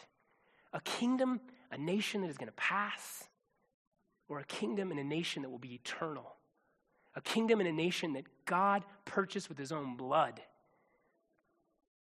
A 0.74 0.82
kingdom, 0.82 1.40
a 1.72 1.78
nation 1.78 2.22
that 2.22 2.30
is 2.30 2.38
going 2.38 2.50
to 2.50 2.54
pass, 2.54 3.28
or 4.28 4.40
a 4.40 4.44
kingdom 4.46 4.92
and 4.92 5.00
a 5.00 5.04
nation 5.04 5.42
that 5.42 5.50
will 5.50 5.58
be 5.58 5.74
eternal? 5.74 6.36
A 7.16 7.22
kingdom 7.22 7.60
and 7.60 7.68
a 7.68 7.74
nation 7.74 8.14
that 8.14 8.24
God 8.46 8.84
purchased 9.06 9.50
with 9.50 9.58
his 9.58 9.72
own 9.72 9.98
blood. 9.98 10.42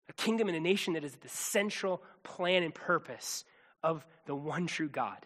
A 0.10 0.14
kingdom 0.14 0.48
and 0.48 0.58
a 0.58 0.60
nation 0.60 0.94
that 0.94 1.04
is 1.04 1.16
the 1.16 1.30
central 1.30 2.02
plan 2.24 2.64
and 2.64 2.74
purpose 2.74 3.46
of 3.84 4.06
the 4.26 4.36
one 4.36 4.68
true 4.68 4.90
God. 4.90 5.26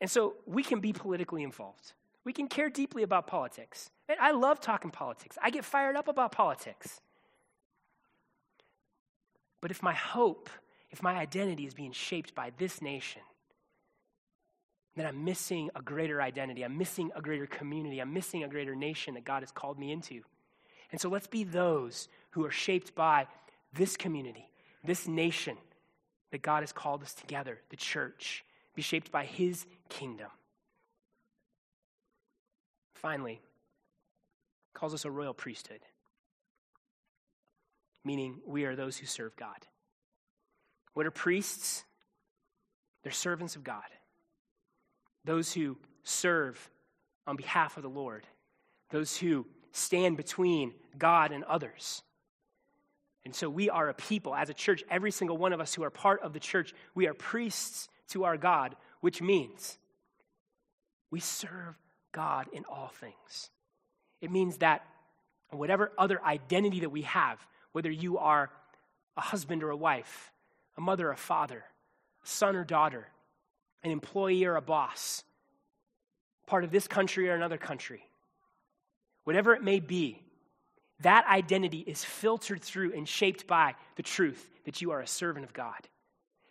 And 0.00 0.10
so 0.10 0.34
we 0.46 0.62
can 0.62 0.80
be 0.80 0.92
politically 0.92 1.42
involved. 1.42 1.92
We 2.24 2.32
can 2.32 2.48
care 2.48 2.68
deeply 2.68 3.02
about 3.02 3.26
politics. 3.26 3.90
And 4.08 4.18
I 4.20 4.32
love 4.32 4.60
talking 4.60 4.90
politics. 4.90 5.38
I 5.42 5.50
get 5.50 5.64
fired 5.64 5.96
up 5.96 6.08
about 6.08 6.32
politics. 6.32 7.00
But 9.60 9.70
if 9.70 9.82
my 9.82 9.94
hope, 9.94 10.50
if 10.90 11.02
my 11.02 11.14
identity 11.14 11.66
is 11.66 11.72
being 11.72 11.92
shaped 11.92 12.34
by 12.34 12.52
this 12.58 12.82
nation, 12.82 13.22
then 14.96 15.06
I'm 15.06 15.24
missing 15.24 15.70
a 15.74 15.82
greater 15.82 16.22
identity. 16.22 16.62
I'm 16.62 16.78
missing 16.78 17.10
a 17.16 17.20
greater 17.20 17.46
community. 17.46 18.00
I'm 18.00 18.12
missing 18.12 18.44
a 18.44 18.48
greater 18.48 18.76
nation 18.76 19.14
that 19.14 19.24
God 19.24 19.42
has 19.42 19.50
called 19.50 19.78
me 19.78 19.90
into. 19.90 20.22
And 20.92 21.00
so 21.00 21.08
let's 21.08 21.26
be 21.26 21.42
those 21.42 22.08
who 22.30 22.44
are 22.44 22.50
shaped 22.50 22.94
by 22.94 23.26
this 23.72 23.96
community, 23.96 24.48
this 24.84 25.08
nation 25.08 25.56
that 26.30 26.42
God 26.42 26.62
has 26.62 26.72
called 26.72 27.02
us 27.02 27.14
together, 27.14 27.60
the 27.70 27.76
church 27.76 28.44
be 28.74 28.82
shaped 28.82 29.10
by 29.10 29.24
his 29.24 29.66
kingdom. 29.88 30.28
Finally, 32.94 33.40
calls 34.72 34.94
us 34.94 35.04
a 35.04 35.10
royal 35.10 35.34
priesthood, 35.34 35.80
meaning 38.04 38.40
we 38.46 38.64
are 38.64 38.74
those 38.74 38.96
who 38.96 39.06
serve 39.06 39.36
God. 39.36 39.66
What 40.94 41.06
are 41.06 41.10
priests? 41.10 41.84
They're 43.02 43.12
servants 43.12 43.56
of 43.56 43.64
God, 43.64 43.84
those 45.24 45.52
who 45.52 45.76
serve 46.02 46.70
on 47.26 47.36
behalf 47.36 47.76
of 47.76 47.82
the 47.82 47.88
Lord, 47.88 48.26
those 48.90 49.16
who 49.16 49.46
stand 49.72 50.16
between 50.16 50.72
God 50.98 51.32
and 51.32 51.44
others. 51.44 52.02
And 53.24 53.34
so 53.34 53.48
we 53.48 53.70
are 53.70 53.88
a 53.88 53.94
people, 53.94 54.34
as 54.34 54.50
a 54.50 54.54
church, 54.54 54.84
every 54.90 55.10
single 55.10 55.36
one 55.36 55.52
of 55.52 55.60
us 55.60 55.74
who 55.74 55.82
are 55.82 55.90
part 55.90 56.22
of 56.22 56.32
the 56.32 56.40
church, 56.40 56.74
we 56.94 57.08
are 57.08 57.14
priests 57.14 57.88
to 58.08 58.24
our 58.24 58.36
God, 58.36 58.76
which 59.00 59.22
means 59.22 59.78
we 61.10 61.20
serve 61.20 61.74
God 62.12 62.46
in 62.52 62.64
all 62.68 62.88
things. 62.88 63.50
It 64.20 64.30
means 64.30 64.58
that 64.58 64.84
whatever 65.50 65.92
other 65.96 66.22
identity 66.24 66.80
that 66.80 66.90
we 66.90 67.02
have, 67.02 67.38
whether 67.72 67.90
you 67.90 68.18
are 68.18 68.50
a 69.16 69.20
husband 69.20 69.62
or 69.62 69.70
a 69.70 69.76
wife, 69.76 70.32
a 70.76 70.80
mother 70.80 71.08
or 71.08 71.12
a 71.12 71.16
father, 71.16 71.64
a 72.24 72.26
son 72.26 72.56
or 72.56 72.64
daughter, 72.64 73.08
an 73.84 73.90
employee 73.90 74.44
or 74.44 74.56
a 74.56 74.62
boss, 74.62 75.22
part 76.46 76.64
of 76.64 76.70
this 76.70 76.88
country 76.88 77.28
or 77.28 77.34
another 77.34 77.58
country, 77.58 78.02
whatever 79.24 79.54
it 79.54 79.62
may 79.62 79.78
be, 79.78 80.20
that 81.00 81.26
identity 81.26 81.84
is 81.86 82.04
filtered 82.04 82.62
through 82.62 82.92
and 82.94 83.08
shaped 83.08 83.46
by 83.46 83.74
the 83.96 84.02
truth 84.02 84.48
that 84.64 84.80
you 84.80 84.90
are 84.90 85.00
a 85.00 85.06
servant 85.06 85.44
of 85.44 85.52
God. 85.52 85.76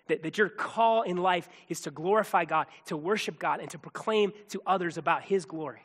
That, 0.10 0.24
that 0.24 0.38
your 0.38 0.50
call 0.50 1.04
in 1.04 1.18
life 1.18 1.48
is 1.70 1.82
to 1.82 1.92
glorify 1.92 2.44
God, 2.46 2.68
to 2.88 2.98
worship 2.98 3.40
God, 3.40 3.62
and 3.62 3.70
to 3.72 3.80
proclaim 3.80 4.34
to 4.50 4.62
others 4.68 4.98
about 4.98 5.24
His 5.24 5.46
glory. 5.46 5.82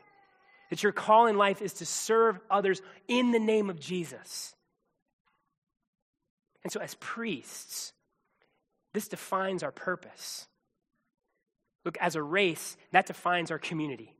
That 0.69 0.83
your 0.83 0.91
call 0.91 1.27
in 1.27 1.37
life 1.37 1.61
is 1.61 1.73
to 1.75 1.85
serve 1.85 2.37
others 2.51 2.81
in 3.07 3.31
the 3.31 3.39
name 3.39 3.69
of 3.69 3.79
Jesus. 3.79 4.55
And 6.63 6.71
so, 6.71 6.81
as 6.81 6.95
priests, 6.95 7.93
this 8.93 9.07
defines 9.07 9.63
our 9.63 9.71
purpose. 9.71 10.47
Look, 11.85 11.97
as 11.99 12.15
a 12.15 12.23
race, 12.23 12.77
that 12.91 13.05
defines 13.05 13.51
our 13.51 13.59
community. 13.59 14.13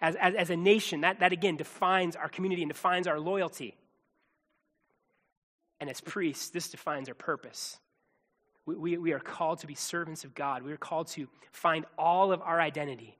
As, 0.00 0.14
as, 0.16 0.34
as 0.34 0.50
a 0.50 0.56
nation, 0.56 1.00
that, 1.00 1.20
that 1.20 1.32
again 1.32 1.56
defines 1.56 2.16
our 2.16 2.28
community 2.28 2.62
and 2.62 2.70
defines 2.70 3.06
our 3.06 3.18
loyalty. 3.18 3.76
And 5.80 5.88
as 5.88 6.00
priests, 6.00 6.50
this 6.50 6.68
defines 6.68 7.08
our 7.08 7.14
purpose. 7.14 7.78
We, 8.66 8.76
we, 8.76 8.98
we, 8.98 9.12
are 9.12 9.20
called 9.20 9.60
to 9.60 9.66
be 9.66 9.74
servants 9.74 10.24
of 10.24 10.34
God. 10.34 10.62
We 10.62 10.72
are 10.72 10.76
called 10.76 11.08
to 11.08 11.28
find 11.50 11.86
all 11.96 12.32
of 12.32 12.42
our 12.42 12.60
identity 12.60 13.16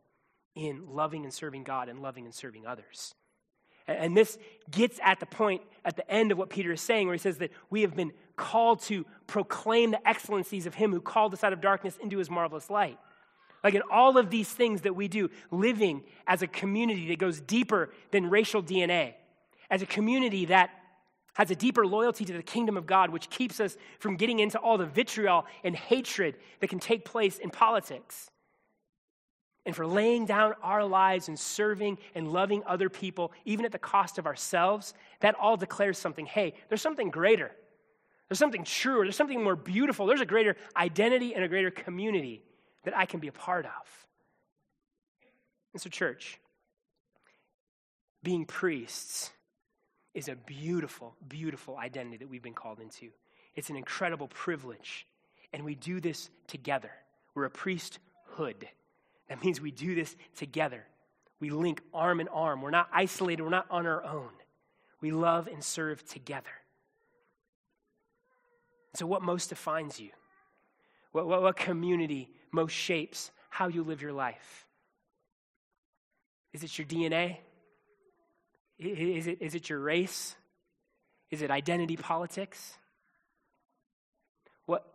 in 0.54 0.82
loving 0.88 1.24
and 1.24 1.32
serving 1.32 1.64
God 1.64 1.88
and 1.88 2.00
loving 2.00 2.26
and 2.26 2.34
serving 2.34 2.66
others. 2.66 3.14
And, 3.86 3.98
and 3.98 4.16
this 4.16 4.38
gets 4.70 5.00
at 5.02 5.20
the 5.20 5.26
point 5.26 5.62
at 5.84 5.96
the 5.96 6.08
end 6.10 6.30
of 6.32 6.38
what 6.38 6.50
Peter 6.50 6.72
is 6.72 6.80
saying, 6.80 7.06
where 7.06 7.14
he 7.14 7.20
says 7.20 7.38
that 7.38 7.50
we 7.70 7.82
have 7.82 7.96
been 7.96 8.12
called 8.36 8.82
to 8.82 9.06
proclaim 9.26 9.90
the 9.90 10.08
excellencies 10.08 10.66
of 10.66 10.74
Him 10.74 10.92
who 10.92 11.00
called 11.00 11.32
us 11.32 11.42
out 11.42 11.52
of 11.52 11.60
darkness 11.60 11.96
into 12.02 12.18
His 12.18 12.30
marvelous 12.30 12.70
light. 12.70 12.98
Like 13.62 13.74
in 13.74 13.82
all 13.90 14.18
of 14.18 14.30
these 14.30 14.48
things 14.48 14.82
that 14.82 14.94
we 14.94 15.08
do, 15.08 15.30
living 15.50 16.04
as 16.26 16.42
a 16.42 16.46
community 16.46 17.08
that 17.08 17.18
goes 17.18 17.40
deeper 17.40 17.90
than 18.10 18.30
racial 18.30 18.62
DNA, 18.62 19.14
as 19.70 19.82
a 19.82 19.86
community 19.86 20.46
that 20.46 20.70
has 21.34 21.50
a 21.50 21.56
deeper 21.56 21.86
loyalty 21.86 22.24
to 22.24 22.32
the 22.32 22.42
kingdom 22.42 22.76
of 22.76 22.86
God, 22.86 23.10
which 23.10 23.30
keeps 23.30 23.60
us 23.60 23.76
from 24.00 24.16
getting 24.16 24.38
into 24.38 24.58
all 24.58 24.78
the 24.78 24.86
vitriol 24.86 25.46
and 25.62 25.76
hatred 25.76 26.34
that 26.60 26.68
can 26.68 26.80
take 26.80 27.04
place 27.04 27.38
in 27.38 27.50
politics. 27.50 28.30
And 29.64 29.76
for 29.76 29.86
laying 29.86 30.24
down 30.24 30.54
our 30.62 30.84
lives 30.84 31.28
and 31.28 31.38
serving 31.38 31.98
and 32.14 32.32
loving 32.32 32.62
other 32.66 32.88
people, 32.88 33.32
even 33.44 33.66
at 33.66 33.72
the 33.72 33.78
cost 33.78 34.18
of 34.18 34.26
ourselves, 34.26 34.94
that 35.20 35.34
all 35.34 35.56
declares 35.56 35.98
something. 35.98 36.26
Hey, 36.26 36.54
there's 36.68 36.82
something 36.82 37.10
greater. 37.10 37.52
There's 38.28 38.38
something 38.38 38.64
truer. 38.64 39.04
There's 39.04 39.16
something 39.16 39.42
more 39.42 39.56
beautiful. 39.56 40.06
There's 40.06 40.20
a 40.20 40.26
greater 40.26 40.56
identity 40.76 41.34
and 41.34 41.44
a 41.44 41.48
greater 41.48 41.70
community 41.70 42.42
that 42.88 42.96
I 42.96 43.04
can 43.04 43.20
be 43.20 43.28
a 43.28 43.32
part 43.32 43.66
of. 43.66 44.06
And 45.74 45.82
so, 45.82 45.90
church, 45.90 46.40
being 48.22 48.46
priests 48.46 49.30
is 50.14 50.28
a 50.28 50.34
beautiful, 50.34 51.14
beautiful 51.28 51.76
identity 51.76 52.16
that 52.16 52.30
we've 52.30 52.42
been 52.42 52.54
called 52.54 52.80
into. 52.80 53.10
It's 53.54 53.68
an 53.68 53.76
incredible 53.76 54.28
privilege. 54.28 55.06
And 55.52 55.64
we 55.64 55.74
do 55.74 56.00
this 56.00 56.30
together. 56.46 56.90
We're 57.34 57.44
a 57.44 57.50
priesthood. 57.50 58.66
That 59.28 59.44
means 59.44 59.60
we 59.60 59.70
do 59.70 59.94
this 59.94 60.16
together. 60.34 60.82
We 61.40 61.50
link 61.50 61.82
arm 61.92 62.20
in 62.20 62.28
arm. 62.28 62.62
We're 62.62 62.70
not 62.70 62.88
isolated, 62.90 63.42
we're 63.42 63.50
not 63.50 63.66
on 63.70 63.86
our 63.86 64.02
own. 64.02 64.30
We 65.02 65.10
love 65.10 65.46
and 65.46 65.62
serve 65.62 66.06
together. 66.06 66.48
So, 68.94 69.06
what 69.06 69.20
most 69.20 69.50
defines 69.50 70.00
you? 70.00 70.08
What, 71.12 71.26
what, 71.26 71.42
what 71.42 71.56
community 71.56 72.30
most 72.52 72.72
shapes 72.72 73.30
how 73.50 73.68
you 73.68 73.82
live 73.82 74.02
your 74.02 74.12
life? 74.12 74.66
Is 76.52 76.62
it 76.62 76.78
your 76.78 76.86
DNA? 76.86 77.36
Is 78.78 79.26
it, 79.26 79.38
is 79.40 79.54
it 79.54 79.68
your 79.68 79.80
race? 79.80 80.36
Is 81.30 81.42
it 81.42 81.50
identity 81.50 81.96
politics? 81.96 82.76
What, 84.66 84.86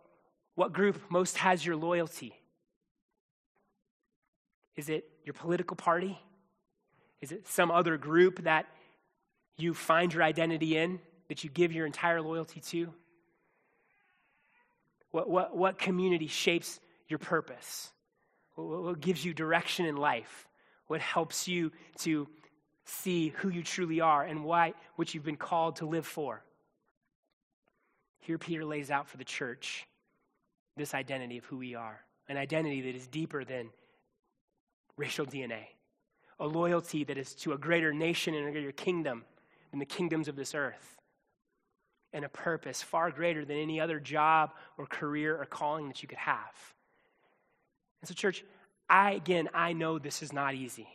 what 0.54 0.72
group 0.72 1.00
most 1.08 1.36
has 1.38 1.64
your 1.64 1.76
loyalty? 1.76 2.34
Is 4.76 4.88
it 4.88 5.08
your 5.24 5.34
political 5.34 5.76
party? 5.76 6.18
Is 7.20 7.32
it 7.32 7.46
some 7.46 7.70
other 7.70 7.96
group 7.96 8.44
that 8.44 8.66
you 9.56 9.72
find 9.72 10.12
your 10.12 10.22
identity 10.22 10.76
in, 10.76 10.98
that 11.28 11.44
you 11.44 11.50
give 11.50 11.72
your 11.72 11.86
entire 11.86 12.20
loyalty 12.20 12.60
to? 12.60 12.92
What, 15.14 15.30
what, 15.30 15.56
what 15.56 15.78
community 15.78 16.26
shapes 16.26 16.80
your 17.06 17.20
purpose? 17.20 17.92
What, 18.56 18.82
what 18.82 19.00
gives 19.00 19.24
you 19.24 19.32
direction 19.32 19.86
in 19.86 19.96
life? 19.96 20.48
What 20.88 21.00
helps 21.00 21.46
you 21.46 21.70
to 21.98 22.26
see 22.84 23.28
who 23.28 23.48
you 23.48 23.62
truly 23.62 24.00
are 24.00 24.24
and 24.24 24.42
why, 24.42 24.74
what 24.96 25.14
you've 25.14 25.22
been 25.22 25.36
called 25.36 25.76
to 25.76 25.86
live 25.86 26.04
for? 26.04 26.42
Here, 28.18 28.38
Peter 28.38 28.64
lays 28.64 28.90
out 28.90 29.08
for 29.08 29.16
the 29.16 29.24
church 29.24 29.86
this 30.76 30.94
identity 30.94 31.38
of 31.38 31.44
who 31.44 31.58
we 31.58 31.76
are, 31.76 32.00
an 32.28 32.36
identity 32.36 32.80
that 32.80 32.96
is 32.96 33.06
deeper 33.06 33.44
than 33.44 33.70
racial 34.96 35.26
DNA, 35.26 35.66
a 36.40 36.46
loyalty 36.48 37.04
that 37.04 37.18
is 37.18 37.36
to 37.36 37.52
a 37.52 37.56
greater 37.56 37.92
nation 37.92 38.34
and 38.34 38.48
a 38.48 38.50
greater 38.50 38.72
kingdom 38.72 39.24
than 39.70 39.78
the 39.78 39.86
kingdoms 39.86 40.26
of 40.26 40.34
this 40.34 40.56
earth 40.56 40.98
and 42.14 42.24
a 42.24 42.28
purpose 42.28 42.80
far 42.80 43.10
greater 43.10 43.44
than 43.44 43.58
any 43.58 43.80
other 43.80 44.00
job 44.00 44.52
or 44.78 44.86
career 44.86 45.36
or 45.36 45.44
calling 45.44 45.88
that 45.88 46.00
you 46.00 46.08
could 46.08 46.16
have. 46.18 46.74
And 48.00 48.08
so, 48.08 48.14
church, 48.14 48.44
I, 48.88 49.12
again, 49.12 49.50
I 49.52 49.72
know 49.72 49.98
this 49.98 50.22
is 50.22 50.32
not 50.32 50.54
easy. 50.54 50.88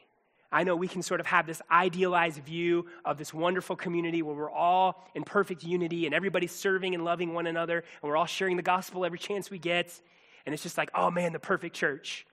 I 0.51 0.63
know 0.63 0.76
we 0.76 0.88
can 0.88 1.03
sort 1.03 1.20
of 1.20 1.28
have 1.28 1.45
this 1.45 1.61
idealized 1.70 2.41
view 2.43 2.88
of 3.05 3.17
this 3.17 3.34
wonderful 3.34 3.76
community 3.76 4.24
where 4.24 4.34
we're 4.34 4.49
all 4.49 5.05
in 5.13 5.24
perfect 5.24 5.63
unity 5.63 6.05
and 6.07 6.15
everybody's 6.15 6.51
serving 6.51 6.95
and 6.95 7.05
loving 7.05 7.34
one 7.34 7.45
another 7.45 7.84
and 8.01 8.09
we're 8.09 8.17
all 8.17 8.26
sharing 8.26 8.57
the 8.57 8.63
gospel 8.63 9.05
every 9.05 9.20
chance 9.20 9.51
we 9.51 9.59
get. 9.59 10.01
And 10.45 10.53
it's 10.53 10.63
just 10.63 10.78
like, 10.78 10.89
oh 10.95 11.11
man, 11.11 11.34
the 11.34 11.39
perfect 11.39 11.76
church. 11.76 12.26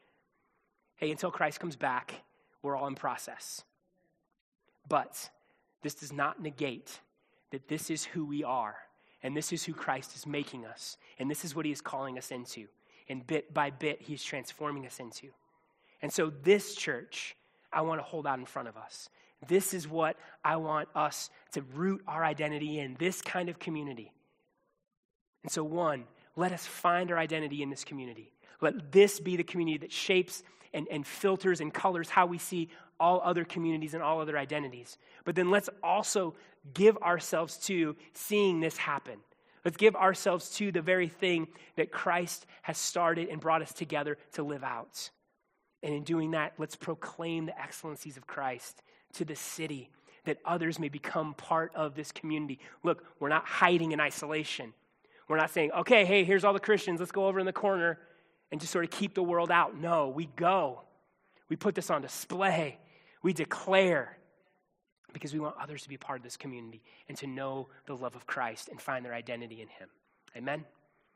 Hey, 0.97 1.11
until 1.11 1.31
Christ 1.31 1.61
comes 1.61 1.77
back, 1.77 2.15
we're 2.63 2.75
all 2.75 2.87
in 2.87 2.95
process. 2.95 3.63
But 4.89 5.29
this 5.83 5.95
does 5.95 6.13
not 6.13 6.41
negate 6.41 7.01
that 7.57 7.69
this 7.69 7.89
is 7.89 8.05
who 8.05 8.27
we 8.27 8.45
are, 8.45 8.77
and 9.23 9.35
this 9.35 9.51
is 9.51 9.65
who 9.65 9.73
Christ 9.73 10.15
is 10.15 10.27
making 10.27 10.67
us, 10.67 10.99
and 11.19 11.31
this 11.31 11.43
is 11.43 11.57
what 11.57 11.65
he 11.65 11.73
is 11.73 11.81
calling 11.81 12.19
us 12.19 12.31
into. 12.31 12.67
And 13.09 13.27
bit 13.27 13.55
by 13.55 13.71
bit, 13.71 14.03
he's 14.03 14.23
transforming 14.23 14.85
us 14.85 15.01
into. 15.01 15.29
And 16.03 16.13
so, 16.13 16.31
this 16.43 16.75
church, 16.75 17.35
I 17.73 17.81
want 17.81 17.99
to 17.99 18.03
hold 18.03 18.27
out 18.27 18.39
in 18.39 18.45
front 18.45 18.69
of 18.69 18.77
us. 18.77 19.09
This 19.49 19.73
is 19.73 19.89
what 19.89 20.19
I 20.45 20.57
want 20.57 20.91
us 20.95 21.31
to 21.53 21.63
root 21.75 22.03
our 22.07 22.23
identity 22.23 22.79
in, 22.79 22.97
this 22.99 23.23
kind 23.23 23.49
of 23.49 23.59
community. 23.59 24.13
And 25.43 25.51
so, 25.51 25.65
one, 25.65 26.05
let 26.37 26.53
us 26.53 26.67
find 26.67 27.11
our 27.11 27.17
identity 27.17 27.63
in 27.63 27.71
this 27.71 27.85
community. 27.85 28.35
Let 28.61 28.93
this 28.93 29.19
be 29.19 29.37
the 29.37 29.45
community 29.45 29.79
that 29.79 29.93
shapes 29.93 30.43
and, 30.75 30.87
and 30.91 31.07
filters 31.07 31.63
and 31.63 31.73
colors 31.73 32.11
how 32.11 32.27
we 32.27 32.37
see 32.37 32.69
all 33.01 33.23
other 33.25 33.47
communities 33.47 33.95
and 33.95 34.03
all 34.03 34.21
other 34.21 34.37
identities. 34.37 34.99
But 35.25 35.35
then 35.35 35.51
let's 35.51 35.71
also 35.83 36.35
give 36.75 36.97
ourselves 36.99 37.57
to 37.67 37.97
seeing 38.13 38.61
this 38.61 38.77
happen. 38.77 39.19
Let's 39.65 39.77
give 39.77 39.97
ourselves 39.97 40.51
to 40.57 40.71
the 40.71 40.81
very 40.81 41.09
thing 41.09 41.49
that 41.77 41.91
Christ 41.91 42.47
has 42.63 42.79
started 42.79 43.29
and 43.29 43.41
brought 43.41 43.63
us 43.63 43.73
together 43.73 44.17
to 44.35 44.43
live 44.43 44.63
out. 44.63 45.11
And 45.83 45.93
in 45.93 46.05
doing 46.05 46.33
that, 46.33 46.55
let's 46.59 46.77
proclaim 46.77 47.47
the 47.47 47.61
excellencies 47.61 48.17
of 48.17 48.27
Christ 48.27 48.83
to 49.15 49.25
the 49.25 49.37
city 49.37 49.91
that 50.25 50.39
others 50.45 50.79
may 50.79 50.89
become 50.89 51.35
part 51.35 51.73
of 51.75 51.95
this 51.95 52.13
community. 52.13 52.59
Look, 52.83 53.05
we're 53.19 53.29
not 53.29 53.45
hiding 53.45 53.93
in 53.93 54.01
isolation. 54.01 54.73
We're 55.29 55.37
not 55.37 55.51
saying, 55.51 55.73
okay, 55.73 56.05
hey, 56.05 56.25
here's 56.25 56.45
all 56.45 56.53
the 56.53 56.61
Christians, 56.61 57.01
let's 57.01 57.13
go 57.13 57.27
over 57.27 57.41
in 57.41 57.47
the 57.47 57.53
corner 57.53 57.99
and 58.53 58.61
just 58.61 58.73
sort 58.73 58.85
of 58.85 58.91
keep 58.91 59.15
the 59.15 59.23
world 59.23 59.51
out. 59.51 59.77
No, 59.77 60.09
we 60.09 60.27
go. 60.37 60.83
We 61.49 61.57
put 61.57 61.75
this 61.75 61.91
on 61.91 62.03
display. 62.03 62.79
We 63.23 63.33
declare 63.33 64.17
because 65.17 65.33
we 65.33 65.41
want 65.41 65.57
others 65.59 65.83
to 65.83 65.89
be 65.89 65.97
part 65.97 66.19
of 66.19 66.23
this 66.23 66.37
community 66.37 66.83
and 67.09 67.17
to 67.17 67.27
know 67.27 67.69
the 67.87 67.97
love 67.97 68.15
of 68.15 68.27
Christ 68.27 68.69
and 68.69 68.79
find 68.79 69.03
their 69.03 69.15
identity 69.15 69.63
in 69.63 69.69
Him. 69.69 69.89
Amen. 70.37 70.67